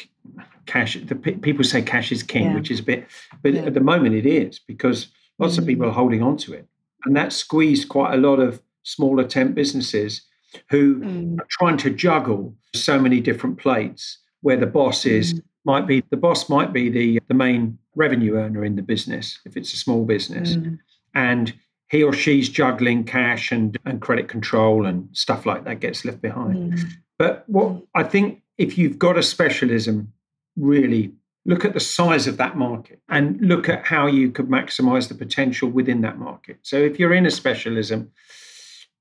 [0.67, 0.97] cash.
[1.05, 2.55] The pe- people say cash is king, Yeah.
[2.55, 3.07] which is a bit,
[3.43, 3.63] but Yeah.
[3.63, 5.69] at the moment it is because lots of Mm.
[5.69, 6.67] people are holding on to it,
[7.05, 10.23] and that squeezed quite a lot of smaller temp businesses
[10.71, 11.41] who Mm.
[11.41, 14.19] are trying to juggle so many different plates.
[14.41, 15.43] Where the boss is Mm.
[15.65, 19.57] might be the boss might be the the main revenue earner in the business if
[19.57, 20.79] it's a small business, Mm.
[21.15, 21.55] and
[21.91, 26.23] he or she's juggling cash and, and credit control and stuff like that gets left
[26.23, 26.73] behind.
[26.73, 26.91] Mm.
[27.19, 30.13] But what I think if you've got a specialism
[30.57, 31.13] really
[31.45, 35.15] look at the size of that market and look at how you could maximize the
[35.15, 36.59] potential within that market.
[36.63, 38.11] So if you're in a specialism,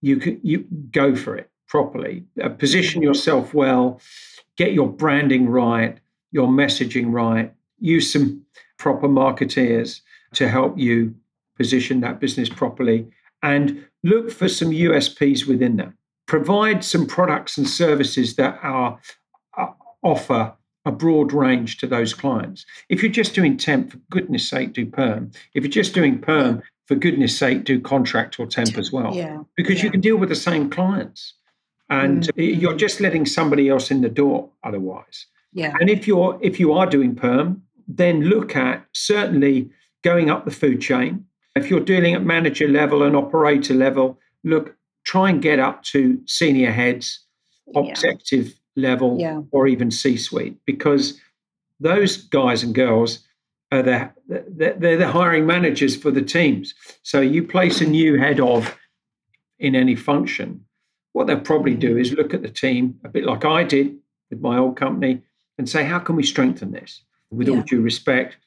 [0.02, 4.02] you could you go for it properly, uh, position yourself well,
[4.58, 6.00] get your branding right,
[6.32, 8.44] your messaging right, use some
[8.78, 10.02] proper marketeers
[10.34, 11.16] to help you
[11.58, 13.08] position that business properly
[13.44, 15.94] and look for some USPs within that.
[16.28, 19.00] Provide some products and services that are
[19.58, 19.68] uh,
[20.04, 20.54] offer
[20.86, 22.66] a broad range to those clients.
[22.90, 25.32] If you're just doing temp, for goodness sake, do perm.
[25.54, 29.15] If you're just doing perm, for goodness sake, do contract or temp as well.
[29.15, 29.44] Yeah.
[29.56, 29.86] Because yeah.
[29.86, 31.34] you can deal with the same clients.
[31.89, 32.60] And mm-hmm.
[32.60, 35.26] you're just letting somebody else in the door otherwise.
[35.54, 35.76] Yeah.
[35.80, 39.70] And if you're if you are doing perm, then look at certainly
[40.02, 41.26] going up the food chain.
[41.56, 46.22] If you're dealing at manager level and operator level, look, try and get up to
[46.26, 47.26] senior heads,
[47.76, 49.41] executive level yeah.
[49.52, 51.20] or even C suite because
[51.80, 53.20] those guys and girls
[53.72, 56.74] are the, they're the hiring managers for the teams.
[57.04, 58.78] So you place a new head of
[59.60, 60.66] in any function.
[61.14, 63.98] What they'll probably do is look at the team a bit like I did
[64.30, 65.22] with my old company
[65.58, 67.04] and say, how can we strengthen this?
[67.30, 67.56] With yeah.
[67.56, 68.38] all due respect,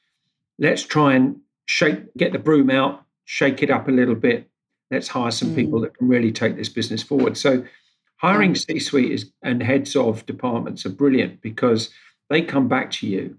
[0.58, 4.50] let's try and shake, get the broom out, shake it up a little bit.
[4.90, 5.56] Let's hire some mm.
[5.56, 7.38] people that can really take this business forward.
[7.38, 7.64] So
[8.16, 11.90] Hiring C suite is, and heads of departments are brilliant because
[12.30, 13.36] they come back to you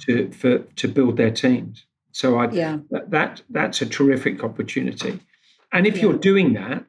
[0.00, 1.86] to for to build their teams.
[2.12, 2.78] So I yeah.
[2.90, 5.20] that, that that's a terrific opportunity.
[5.72, 6.02] And if yeah.
[6.02, 6.84] you're doing that,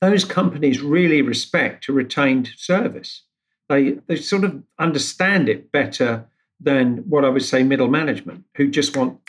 [0.00, 3.24] those companies really respect a retained service.
[3.68, 6.26] They they sort of understand it better
[6.60, 9.20] than what I would say middle management, who just want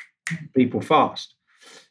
[0.56, 1.36] people fast.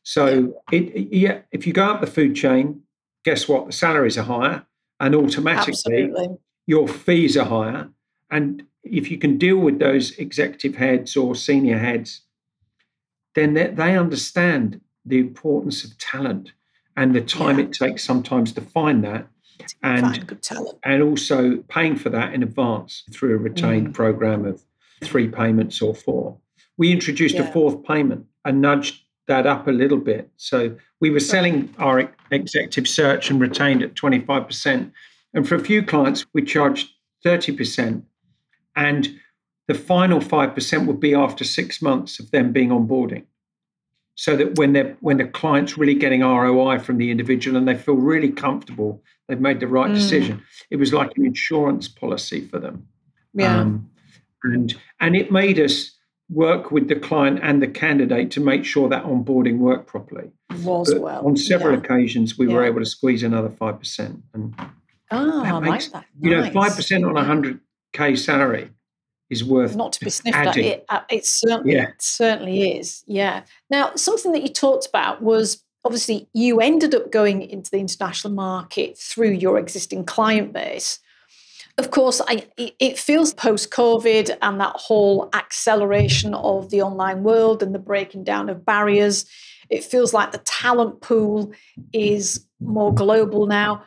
[0.02, 0.78] So yeah.
[0.78, 2.82] It, yeah, if you go up the food chain,
[3.24, 3.66] guess what?
[3.66, 4.66] The salaries are higher,
[4.98, 6.38] and automatically Absolutely.
[6.66, 7.90] your fees are higher.
[8.30, 12.22] And if you can deal with those executive heads or senior heads,
[13.34, 16.52] then they, they understand the importance of talent
[16.96, 17.66] and the time Yeah.
[17.66, 19.28] it takes sometimes to find that
[19.82, 20.78] and Find good talent.
[20.84, 23.94] and also paying for that in advance through a retained Mm.
[23.94, 24.62] program of
[25.02, 26.38] three payments or four.
[26.76, 30.30] We introduced a fourth payment and nudged that up a little bit.
[30.36, 34.92] So we were selling our executive search and retained at 25%.
[35.34, 36.88] And for a few clients, we charged
[37.24, 38.02] 30%.
[38.78, 39.18] And
[39.66, 43.24] the final 5% would be after six months of them being onboarding.
[44.14, 47.76] So that when they're when the client's really getting ROI from the individual and they
[47.76, 49.94] feel really comfortable, they've made the right Mm.
[49.94, 50.42] decision.
[50.70, 52.88] It was like an insurance policy for them.
[53.34, 53.60] Yeah.
[53.60, 53.90] Um,
[54.42, 55.96] and and it made us
[56.30, 60.30] work with the client and the candidate to make sure that onboarding worked properly.
[60.64, 61.26] was But well.
[61.26, 61.78] on several yeah.
[61.84, 64.54] occasions, we were able to squeeze another five percent, and
[65.12, 66.04] Oh, that I makes- like that.
[66.20, 67.60] you know, five percent on a hundred
[67.92, 68.70] k salary
[69.30, 70.46] is worth not to be sniffed at.
[70.48, 70.64] adding.
[70.64, 71.88] It, uh, it certainly, Yeah.
[71.98, 73.04] certainly is.
[73.06, 73.42] Yeah.
[73.70, 78.32] Now, something that you talked about was obviously you ended up going into the international
[78.32, 80.98] market through your existing client base.
[81.76, 87.22] Of course, I, it- it feels post COVID and that whole acceleration of the online
[87.22, 89.26] world and the breaking down of barriers.
[89.68, 91.52] It feels like the talent pool
[91.92, 93.84] is more global now.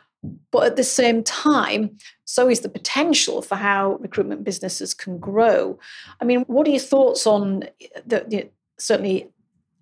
[0.50, 5.78] But at the same time, so is the potential for how recruitment businesses can grow.
[6.20, 7.64] I mean, what are your thoughts on
[8.06, 9.28] the, the certainly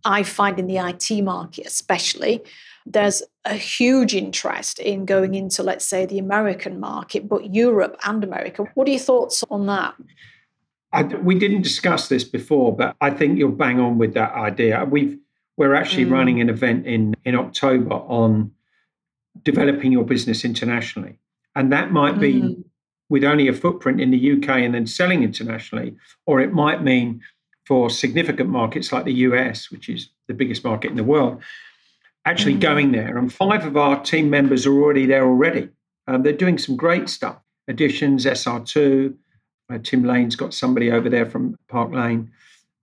[0.05, 2.43] I find in the IT market, especially,
[2.87, 8.25] there's a huge interest in going into, let's say, the American market, but Europe and
[8.25, 8.65] America.
[8.75, 9.95] What are your thoughts on that?
[10.93, 14.85] I, we didn't discuss this before, but I think you're bang on with that idea.
[14.91, 15.19] We've
[15.57, 16.13] we're actually Mm.
[16.13, 18.53] running an event in in October on
[19.43, 21.17] developing your business internationally,
[21.55, 22.65] and that might be Mm.
[23.09, 27.21] with only a footprint in the UK and then selling internationally, or it might mean
[27.67, 31.41] for significant markets like the US, which is the biggest market in the world,
[32.25, 32.61] actually Mm.
[32.61, 33.17] going there.
[33.17, 35.69] And five of our team members are already there already.
[36.07, 37.39] Um, they're doing some great stuff.
[37.69, 39.15] Additions, SR2.
[39.69, 42.31] Uh, Tim Lane's got somebody over there from Park Lane,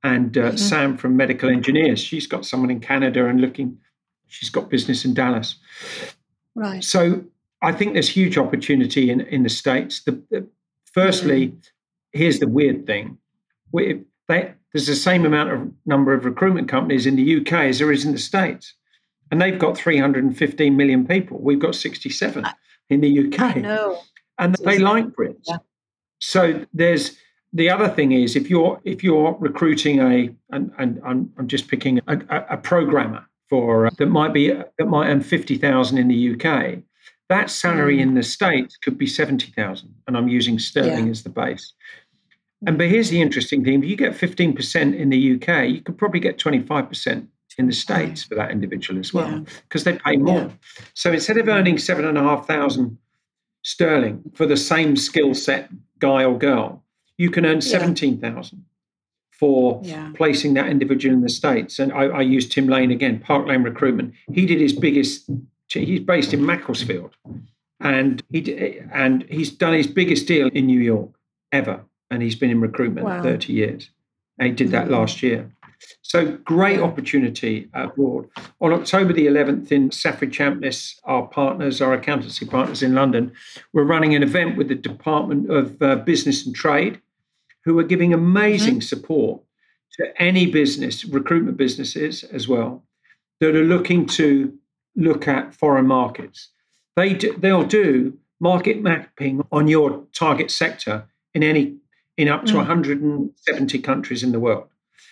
[0.04, 0.60] and uh, Mhm.
[0.60, 2.00] Sam from Medical Engineers.
[2.00, 3.78] She's got someone in Canada and looking.
[4.28, 5.56] She's got business in Dallas.
[6.58, 6.84] Right.
[6.84, 7.24] So
[7.62, 10.04] I think there's huge opportunity in, in the States.
[10.04, 10.48] The, the-
[10.92, 11.56] firstly,
[12.12, 13.20] here's the weird thing.
[13.72, 17.78] We, they, there's the same amount of number of recruitment companies in the UK as
[17.80, 18.74] there is in the States.
[19.30, 21.38] And they've got 315 million people.
[21.40, 22.54] We've got 67 I-
[22.90, 23.58] in the UK.
[24.40, 25.44] And they Isn't like Brits.
[25.48, 25.58] Yeah.
[26.20, 27.18] So there's
[27.54, 31.68] the other thing is if you're if you're recruiting a and, and I'm, I'm just
[31.68, 36.08] picking a, a, a programmer for uh, that might be that might earn 50,000 in
[36.08, 36.80] the UK
[37.30, 38.02] that salary Mm.
[38.02, 41.74] in the states could be 70,000 and I'm using sterling as the base
[42.66, 45.98] And but here's the interesting thing: if you get 15% in the UK, you could
[45.98, 47.28] probably get 25%
[47.60, 49.94] in the states for that individual as well, because yeah.
[49.94, 50.40] they pay more.
[50.40, 50.50] Yeah.
[50.94, 52.98] So instead of earning seven and a half thousand
[53.64, 56.84] sterling for the same skill set guy or girl,
[57.18, 58.66] you can earn seventeen thousand
[59.40, 60.12] for yeah.
[60.16, 61.80] placing that individual in the states.
[61.80, 64.14] And I, I use Tim Lane again, Park Lane Recruitment.
[64.34, 65.30] He did his biggest.
[65.70, 67.16] He's based in Macclesfield,
[67.80, 71.12] and he and he's done his biggest deal in New York
[71.52, 73.22] ever, and he's been in recruitment wow.
[73.22, 73.90] thirty years.
[74.40, 74.94] And he did that mm-hmm.
[74.94, 75.52] last year.
[76.02, 78.30] So great opportunity abroad.
[78.62, 83.32] On October the 11th in Saffery Champness, our partners, our accountancy partners in London,
[83.74, 87.02] we're running an event with the Department of uh, Business and Trade,
[87.68, 88.80] who are giving amazing mm-hmm.
[88.80, 89.42] support
[90.00, 92.82] to any business, recruitment businesses as well,
[93.42, 94.58] that are looking to
[94.96, 96.50] look at foreign markets.
[96.96, 101.76] They do, they'll do market mapping on your target sector in any
[102.16, 102.58] in up to mm.
[102.58, 104.70] 170 countries in the world.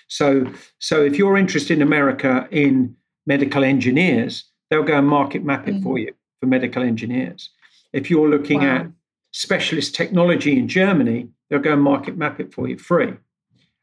[0.08, 5.68] So, so if you're interested in America in medical engineers, they'll go and market map
[5.68, 5.84] it mm.
[5.84, 7.50] for you for medical engineers.
[7.92, 8.76] If you're looking wow.
[8.76, 8.88] at
[9.34, 13.14] specialist technology in Germany, they'll go and market map it for you free.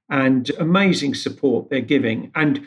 [0.09, 2.31] And amazing support they're giving.
[2.35, 2.67] And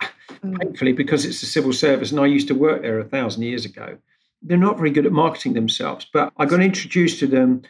[0.00, 0.58] mm.
[0.58, 3.64] thankfully, because it's a civil service, and I used to work there a thousand years
[3.64, 3.98] ago,
[4.42, 6.06] they're not very good at marketing themselves.
[6.12, 7.62] But I got introduced to them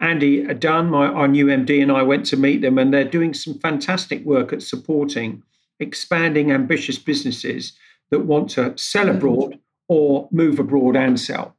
[0.00, 3.34] Andy Dunn, my, our new MD, and I went to meet them, and they're doing
[3.34, 5.42] some fantastic work at supporting
[5.80, 7.72] expanding ambitious businesses
[8.10, 9.16] that want to sell mm-hmm.
[9.16, 11.56] abroad or move abroad and sell.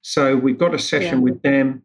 [0.00, 1.24] So we've got a session yeah.
[1.24, 1.82] with them,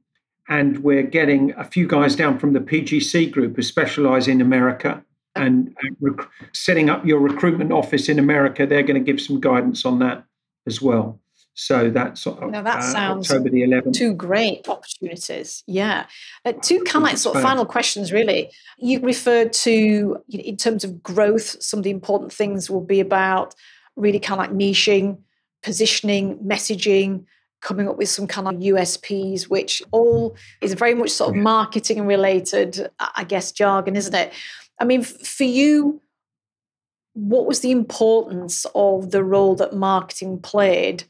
[0.49, 5.03] and we're getting a few guys down from the PGC group who specialize in America
[5.35, 8.65] and, rec- setting up your recruitment office in America.
[8.65, 10.25] They're going to give some guidance on that
[10.67, 11.19] as well.
[11.55, 13.93] So that's now that uh, sounds October the 11th.
[13.93, 15.63] Two great opportunities.
[15.67, 16.07] Yeah.
[16.43, 18.51] Uh, two kind of sort of final questions, really.
[18.79, 23.53] You referred to, in terms of growth, some of the important things will be about
[23.95, 25.19] really kind of like niching,
[25.61, 27.25] positioning, messaging,
[27.63, 32.05] coming up with some kind of USPs, which all is very much sort of marketing
[32.05, 34.33] related, I guess, jargon, isn't it?
[34.79, 36.01] I mean, for you,
[37.13, 41.05] what was the importance of the role that marketing played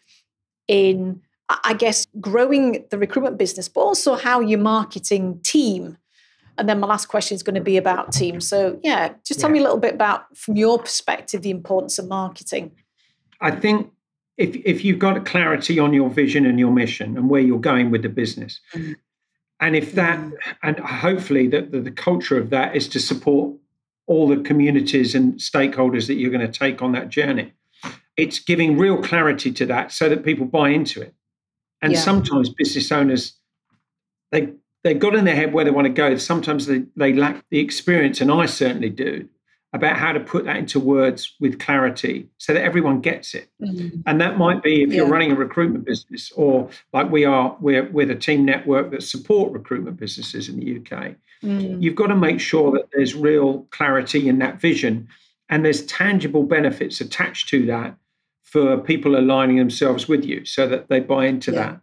[0.67, 5.97] in, I guess, growing the recruitment business, but also how you're marketing team.
[6.57, 8.39] And then my last question is going to be about team.
[8.39, 9.53] So, yeah, just tell yeah.
[9.53, 12.73] me a little bit about, from your perspective, the importance of marketing.
[13.41, 13.91] I think
[14.37, 17.91] if if you've got clarity on your vision and your mission and where you're going
[17.91, 18.95] with the business, mm.
[19.59, 20.33] and if that, mm.
[20.63, 23.55] and hopefully that the, the culture of that is to support
[24.05, 27.53] all the communities and stakeholders that you're going to take on that journey
[28.17, 31.13] it's giving real clarity to that so that people buy into it.
[31.81, 31.99] And yeah.
[31.99, 33.33] sometimes business owners,
[34.31, 36.15] they they've got in their head where they want to go.
[36.17, 39.27] Sometimes they, they lack the experience, and I certainly do,
[39.73, 43.49] about how to put that into words with clarity so that everyone gets it.
[43.59, 44.01] Mm-hmm.
[44.05, 44.97] And that might be if yeah.
[44.97, 49.01] you're running a recruitment business, or like we are, we're with a team network that
[49.01, 51.15] support recruitment businesses in the UK.
[51.43, 51.81] Mm.
[51.81, 55.07] You've got to make sure that there's real clarity in that vision
[55.49, 57.97] and there's tangible benefits attached to that
[58.43, 61.59] for people aligning themselves with you so that they buy into yeah.
[61.59, 61.81] that.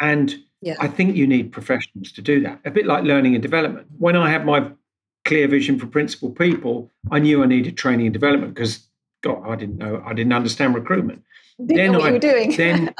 [0.00, 0.74] And yeah.
[0.80, 2.60] I think you need professionals to do that.
[2.64, 3.86] A bit like learning and development.
[3.98, 4.70] When I had my
[5.24, 8.86] clear vision for principal people, I knew I needed training and development because
[9.22, 11.22] God, I didn't know, I didn't understand recruitment.
[11.58, 12.56] Didn't then know what I, you were doing.
[12.56, 12.94] then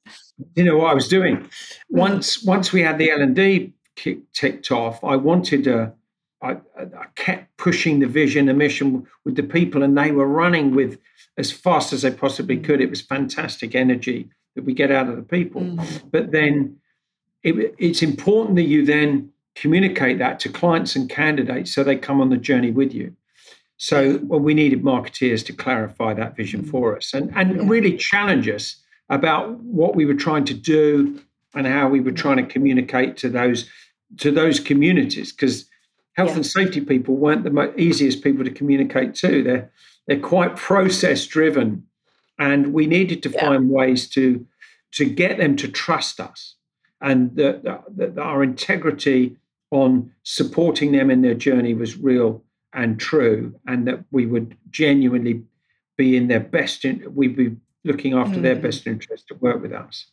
[0.54, 1.36] you know what I was doing.
[1.36, 1.50] Mm.
[1.90, 3.72] Once once we had the L and D
[4.32, 5.92] ticked off, I wanted to.
[6.40, 10.72] I, I kept pushing the vision, the mission with the people, and they were running
[10.72, 11.00] with
[11.36, 12.64] as fast as they possibly mm.
[12.64, 12.80] could.
[12.80, 15.62] It was fantastic energy that we get out of the people.
[15.62, 16.10] Mm.
[16.12, 16.76] But then
[17.42, 22.20] it, it's important that you then communicate that to clients and candidates so they come
[22.20, 23.14] on the journey with you.
[23.76, 26.70] So well, we needed marketeers to clarify that vision mm.
[26.70, 27.62] for us and, and yeah.
[27.64, 28.76] really challenge us
[29.08, 31.20] about what we were trying to do
[31.54, 33.68] and how we were trying to communicate to those
[34.18, 35.66] to those communities because
[36.14, 36.36] health yeah.
[36.36, 39.42] and safety people weren't the most easiest people to communicate to.
[39.42, 39.70] They're
[40.06, 41.86] they're quite process driven,
[42.38, 43.40] and we needed to yeah.
[43.40, 44.46] find ways to
[44.92, 46.56] to get them to trust us,
[47.00, 47.62] and that,
[47.96, 49.36] that our integrity
[49.70, 52.42] on supporting them in their journey was real
[52.72, 55.42] and true, and that we would genuinely
[55.96, 56.84] be in their best.
[56.84, 58.42] In, we'd be looking after mm.
[58.42, 60.06] their best interest to work with us.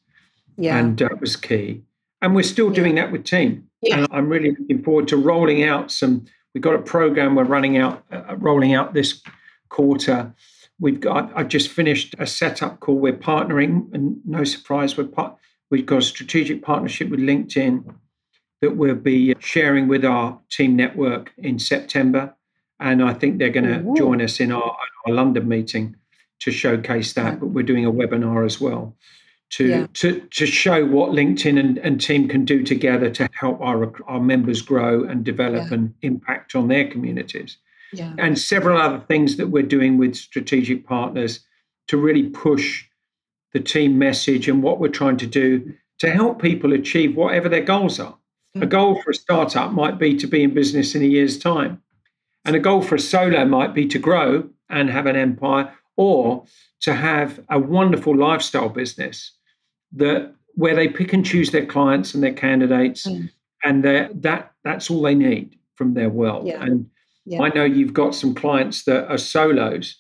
[0.58, 1.84] Yeah, and that was key.
[2.22, 2.76] And we're still yeah.
[2.76, 3.68] doing that with team.
[3.82, 4.00] Yeah.
[4.00, 6.26] And I'm really looking forward to rolling out some.
[6.54, 9.22] We've got a program we're running out, uh, rolling out this
[9.70, 10.34] quarter.
[10.80, 11.32] We've got.
[11.36, 12.96] I've just finished a setup call.
[12.96, 15.36] We're partnering, and no surprise, we're part.
[15.70, 17.94] We've got a strategic partnership with LinkedIn
[18.62, 22.36] that we'll be sharing with our team network in September.
[22.80, 24.76] And I think they're going to join us in our,
[25.06, 25.96] our, London meeting
[26.40, 27.40] to showcase that.
[27.40, 28.96] But we're doing a webinar as well
[29.52, 29.88] to yeah.
[29.94, 34.20] to, to show what LinkedIn and, and team can do together to help our, our
[34.20, 35.76] members grow and develop yeah.
[35.76, 37.58] and impact on their communities.
[37.94, 38.14] Yeah.
[38.18, 41.42] And several other things that we're doing with strategic partners
[41.88, 42.86] to really push
[43.54, 47.64] the team message and what we're trying to do to help people achieve whatever their
[47.64, 48.18] goals are.
[48.62, 51.82] A goal for a startup might be to be in business in a year's time.
[52.46, 56.46] And a goal for a solo might be to grow and have an empire or
[56.82, 59.32] to have a wonderful lifestyle business
[59.94, 63.30] that where they pick and choose their clients and their candidates mm.
[63.64, 66.48] and that that's all they need from their world.
[66.48, 66.64] Yeah.
[66.64, 66.90] And
[67.26, 67.42] yeah.
[67.42, 70.00] I know you've got some clients that are solos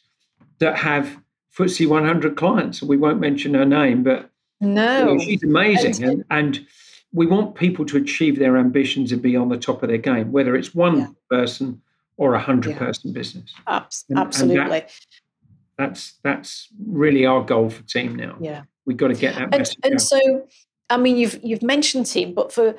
[0.59, 1.19] that have
[1.57, 2.81] FTSE 100 clients.
[2.81, 4.29] We won't mention her name, but
[4.61, 6.03] no, she's amazing.
[6.03, 6.67] And, and,
[7.16, 10.34] we want people to achieve their ambitions and be on the top of their game,
[10.34, 11.07] whether it's one yeah.
[11.30, 11.82] person
[12.18, 12.80] or a hundred yeah.
[12.80, 13.53] person business.
[13.68, 14.51] Absolutely.
[14.51, 14.91] And that,
[15.78, 18.36] that's that's really our goal for team now.
[18.39, 19.70] Yeah, we've got to get that and.
[19.84, 20.47] And so,
[20.89, 22.76] I mean, you've you've mentioned team, but for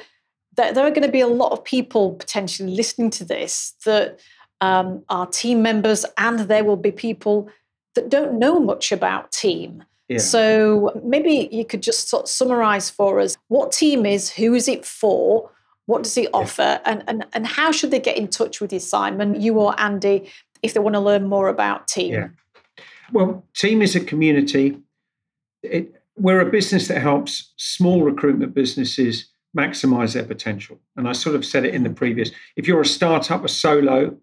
[0.57, 4.21] there, there are going to be a lot of people potentially listening to this that
[4.61, 7.49] um, are team members, and there will be people
[7.95, 9.83] that don't know much about team.
[10.09, 10.19] Yeah.
[10.19, 14.69] So maybe you could just sort of summarize for us what team is, who is
[14.69, 15.51] it for,
[15.87, 18.79] what does it offer, and, and, and how should they get in touch with you,
[18.81, 20.31] Simon, you or Andy,
[20.63, 22.13] if they want to learn more about team?
[22.13, 22.29] Yeah.
[23.13, 24.79] Well, team is a community.
[25.63, 29.27] It, we're a business that helps small recruitment businesses
[29.57, 30.79] maximize their potential.
[30.97, 32.31] And I sort of said it in the previous.
[32.57, 34.17] If you're a startup, a solo,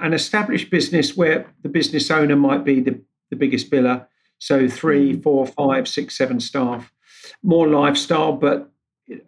[0.00, 4.06] an established business where the business owner might be the the biggest biller.
[4.44, 5.22] So three, mm.
[5.22, 6.92] four, five, six, seven staff.
[7.42, 8.70] More lifestyle, but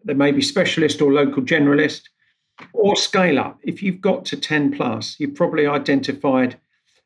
[0.04, 2.02] there may be specialist or local generalist
[2.74, 3.58] or scale up.
[3.62, 6.58] If you've got to 10 plus, you've probably identified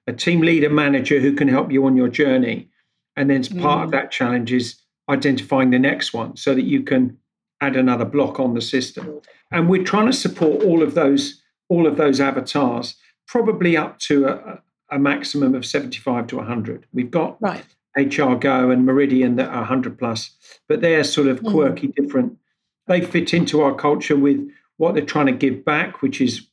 [0.09, 2.69] a team leader manager who can help you on your journey.
[3.15, 3.93] And then part of mm.
[3.93, 7.17] that challenge is identifying the next one so that you can
[7.61, 9.21] add another block on the system.
[9.53, 12.97] And we're trying to support all of those, all of those avatars,
[13.29, 16.87] probably up to a, a maximum of 75 to 100.
[16.93, 17.65] We've got right.
[17.97, 20.31] HR Go and Meridian that are 100 plus,
[20.69, 21.51] but they're sort of mm.
[21.51, 21.95] quirky, mm.
[21.95, 22.37] different.
[22.87, 26.47] They fit into our culture with what they're trying to give back, which is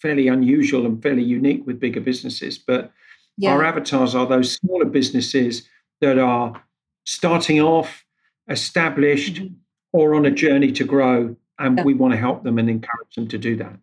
[0.00, 2.58] fairly unusual and fairly unique with bigger businesses.
[2.58, 2.92] But
[3.36, 3.52] yeah.
[3.52, 5.68] our avatars are those smaller businesses
[6.00, 6.62] that are
[7.04, 8.04] starting off,
[8.48, 9.54] established, mm-hmm.
[9.92, 11.36] or on a journey to grow.
[11.58, 11.84] And yeah.
[11.84, 13.76] we want to help them and encourage them to do that.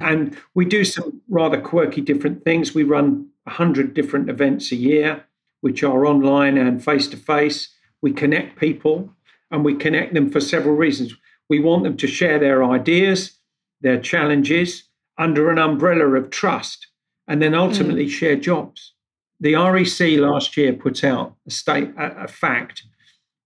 [0.00, 2.74] And we do some rather quirky different things.
[2.74, 5.24] We run 100 different events a year,
[5.60, 7.68] which are online and face to face.
[8.02, 9.10] We connect people
[9.50, 11.14] and we connect them for several reasons.
[11.48, 13.38] We want them to share their ideas,
[13.80, 14.84] their challenges
[15.18, 16.86] under an umbrella of trust,
[17.28, 18.10] and then ultimately mm.
[18.10, 18.94] share jobs.
[19.40, 22.84] The REC last year put out a, state, a, a fact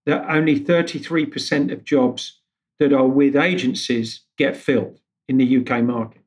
[0.06, 2.40] that only 33% of jobs
[2.78, 4.98] that are with agencies get filled
[5.28, 6.22] in the UK market.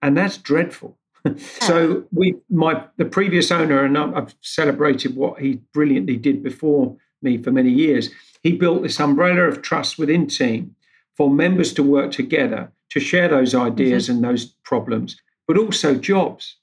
[0.00, 0.98] And that's dreadful.
[1.60, 7.38] so we, my the previous owner, and I've celebrated what he brilliantly did before me
[7.38, 8.10] for many years.
[8.42, 10.74] He built this umbrella of trust within team
[11.16, 14.16] for members to work together to share those ideas mm-hmm.
[14.16, 15.16] and those problems,
[15.46, 16.56] but also jobs.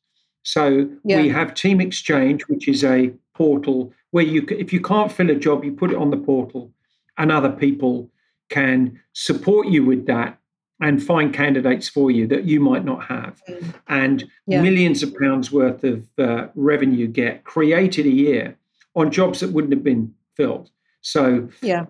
[0.44, 1.22] So yeah.
[1.22, 5.36] we have Team Exchange, which is a portal where you, if you can't fill a
[5.36, 6.72] job, you put it on the portal,
[7.18, 8.10] and other people
[8.50, 10.39] can support you with that
[10.82, 13.42] and find candidates for you that you might not have.
[13.50, 13.74] Mm.
[13.88, 14.62] And yeah.
[14.62, 18.58] millions of pounds worth of uh, revenue get created a year
[18.96, 20.70] on jobs that wouldn't have been filled.
[21.02, 21.86] So, yeah.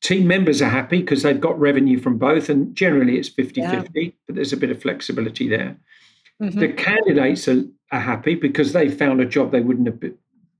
[0.00, 3.82] Team members are happy because they've got revenue from both, and generally it's 50 yeah.
[3.82, 5.76] 50, but there's a bit of flexibility there.
[6.40, 6.60] Mm-hmm.
[6.60, 10.00] The candidates are, are happy because they found a job they wouldn't have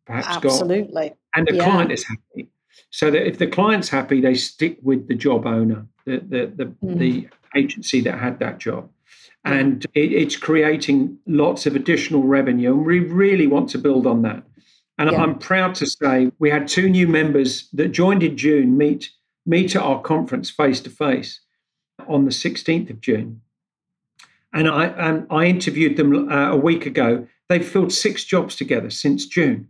[0.07, 0.49] perhaps Absolutely.
[0.49, 0.55] got.
[0.55, 1.12] Absolutely.
[1.36, 1.64] And the yeah.
[1.64, 2.51] client is happy.
[2.90, 6.64] So that if the client's happy, they stick with the job owner, the the the,
[6.64, 6.99] mm.
[6.99, 8.90] the agency that had that job.
[9.44, 12.72] And it, it's creating lots of additional revenue.
[12.72, 14.42] And we really want to build on that.
[14.99, 15.22] And yeah.
[15.22, 19.11] I'm proud to say we had two new members that joined in June meet
[19.46, 21.40] meet at our conference face to face
[22.07, 23.40] on the 16th of June.
[24.53, 27.26] And I and I interviewed them uh, a week ago.
[27.49, 29.68] They've filled six jobs together since June,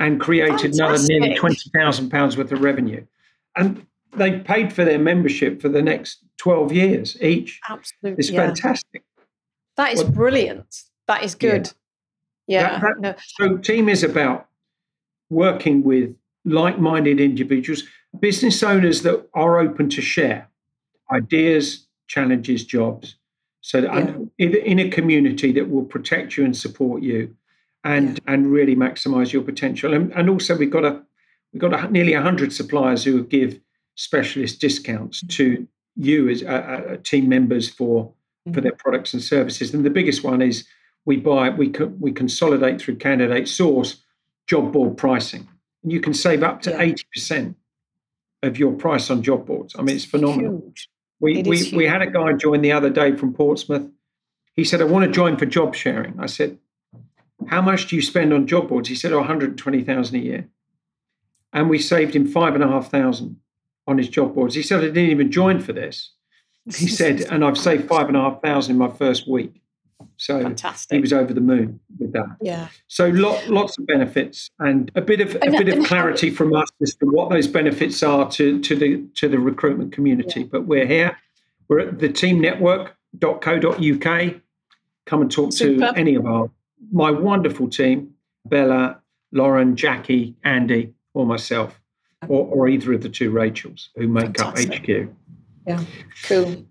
[0.00, 0.80] and created Fantastic.
[0.80, 3.06] another nearly twenty thousand pounds worth of revenue.
[3.56, 3.86] And
[4.16, 7.60] they paid for their membership for the next 12 years each.
[7.68, 8.18] Absolutely.
[8.18, 8.46] It's yeah.
[8.46, 9.02] fantastic.
[9.76, 10.82] That is well, brilliant.
[11.06, 11.72] That is good.
[12.46, 12.60] Yeah.
[12.60, 12.78] yeah.
[12.80, 13.14] That, that, no.
[13.38, 14.48] So, team is about
[15.28, 17.84] working with like minded individuals,
[18.18, 20.48] business owners that are open to share
[21.12, 23.16] ideas, challenges jobs.
[23.60, 24.16] So Yeah.
[24.38, 27.36] in, in a community that will protect you and support you,
[27.84, 29.94] and and really maximise your potential.
[29.94, 31.02] And, and also we've got a
[31.52, 33.60] we've got a, nearly hundred suppliers who give
[34.00, 38.12] specialist discounts to you as uh, uh, team members for
[38.54, 39.74] for their products and services.
[39.74, 40.64] And the biggest one is
[41.04, 44.02] we buy we co- we consolidate through candidate source
[44.48, 45.46] job board pricing,
[45.82, 46.80] and you can save up to Yeah.
[46.80, 47.56] eighty percent
[48.42, 49.76] of your price on job boards.
[49.78, 50.62] I mean, it's phenomenal.
[50.64, 50.88] Huge.
[51.20, 53.86] We It we, we had a guy join the other day from Portsmouth.
[54.54, 56.58] He said, "I want to join for job sharing." I said,
[57.48, 60.16] "How much do you spend on job boards?" He said, "Oh, one hundred twenty thousand
[60.16, 60.48] a year."
[61.52, 63.36] And we saved him five and a half thousand
[63.90, 64.54] on his job boards.
[64.54, 66.12] He said, "I didn't even join for this."
[66.64, 69.60] He said, "And I've saved five and a half thousand in my first week."
[70.16, 70.96] So Fantastic.
[70.96, 72.36] he was over the moon with that.
[72.40, 72.68] yeah.
[72.88, 76.68] So lot, lots of benefits and a bit of a bit of clarity from us
[76.80, 80.42] as to what those benefits are to, to the to the recruitment community.
[80.44, 81.16] But we're here.
[81.68, 84.34] We're at the teamnetwork.co.uk.
[85.06, 85.92] Come and talk Super.
[85.92, 86.50] to any of our
[86.92, 88.14] my wonderful team,
[88.46, 89.00] Bella,
[89.32, 91.79] Lauren, Jackie, Andy, or myself,
[92.28, 94.80] or, or either of the two Rachels who make Fantastic.
[94.80, 95.14] up HQ.
[95.66, 95.84] Yeah.
[96.24, 96.66] Cool.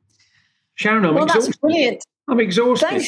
[0.75, 1.61] Sharon, I'm well, that's exhausted.
[1.61, 2.03] brilliant.
[2.27, 3.05] I'm exhausted.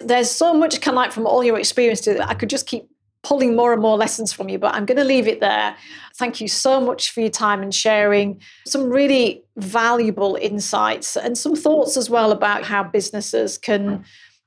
[0.00, 2.20] There's so much like from all your experiences.
[2.20, 2.88] I could just keep
[3.26, 5.76] pulling more and more lessons from you, but I'm going to leave it there.
[6.16, 11.56] Thank you so much for your time and sharing some really valuable insights and some
[11.56, 14.04] thoughts as well about how businesses can,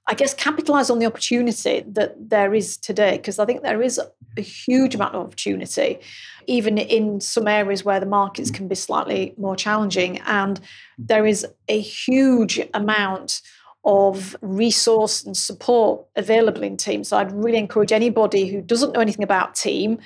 [0.10, 3.18] I guess, capitalize on the opportunity that there is today.
[3.18, 4.02] Because I think there is
[4.38, 6.00] a huge amount of opportunity,
[6.48, 10.20] even in some areas where the markets can be slightly more challenging.
[10.26, 10.60] And
[10.98, 13.42] there is a huge amount
[13.86, 17.04] of resource and support available in Team.
[17.04, 20.00] So I'd really encourage anybody who doesn't know anything about Team,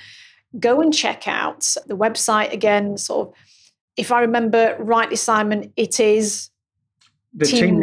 [0.60, 2.98] go and check out the website again.
[2.98, 3.34] Sort of,
[3.96, 6.50] if I remember rightly, Simon, it is
[7.34, 7.82] The Team-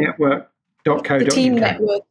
[0.85, 1.19] teamnetwork.co.uk.
[1.19, 2.03] the Team Network.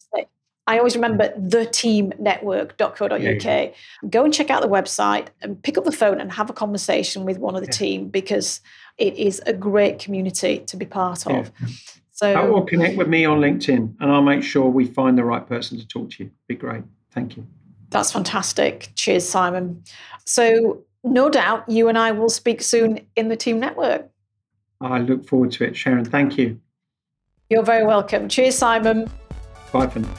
[0.67, 3.73] I always remember the teamnetwork.co.uk.
[4.11, 7.25] Go and check out the website and pick up the phone and have a conversation
[7.25, 7.73] with one of the Yeah.
[7.73, 8.61] team because
[8.99, 11.39] it is a great community to be part Yeah.
[11.39, 11.51] of.
[12.13, 15.25] So Uh, or connect with me on LinkedIn and I'll make sure we find the
[15.25, 16.31] right person to talk to you.
[16.47, 16.85] Be great.
[17.11, 17.47] Thank you.
[17.89, 18.91] That's fantastic.
[18.95, 19.83] Cheers, Simon.
[20.25, 24.09] So, no doubt you and I will speak soon in the team network.
[24.81, 25.75] I look forward to it.
[25.77, 26.61] Sharon, thank you.
[27.51, 28.29] You're very welcome.
[28.29, 29.11] Cheers, Simon.
[29.73, 30.15] Bye for now.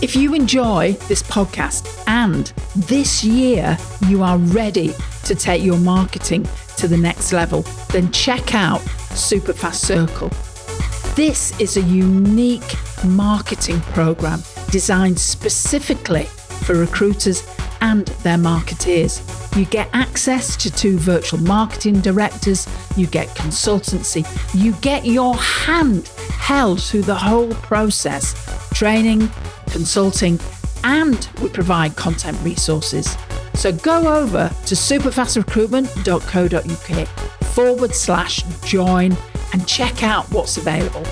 [0.00, 3.76] If you enjoy this podcast and this year
[4.08, 4.94] you are ready
[5.24, 7.60] to take your marketing to the next level,
[7.92, 8.80] then check out
[9.12, 10.30] Superfast Circle.
[11.14, 12.74] This is a unique
[13.04, 16.24] marketing program designed specifically
[16.64, 17.42] for recruiters
[17.80, 19.22] and their marketeers.
[19.56, 26.08] You get access to two virtual marketing directors, you get consultancy, you get your hand
[26.38, 28.34] held through the whole process
[28.72, 29.30] training,
[29.68, 30.40] consulting,
[30.84, 33.16] and we provide content resources.
[33.54, 37.08] So go over to superfastrecruitment.co.uk
[37.46, 39.16] forward slash join
[39.52, 41.04] and check out what's available.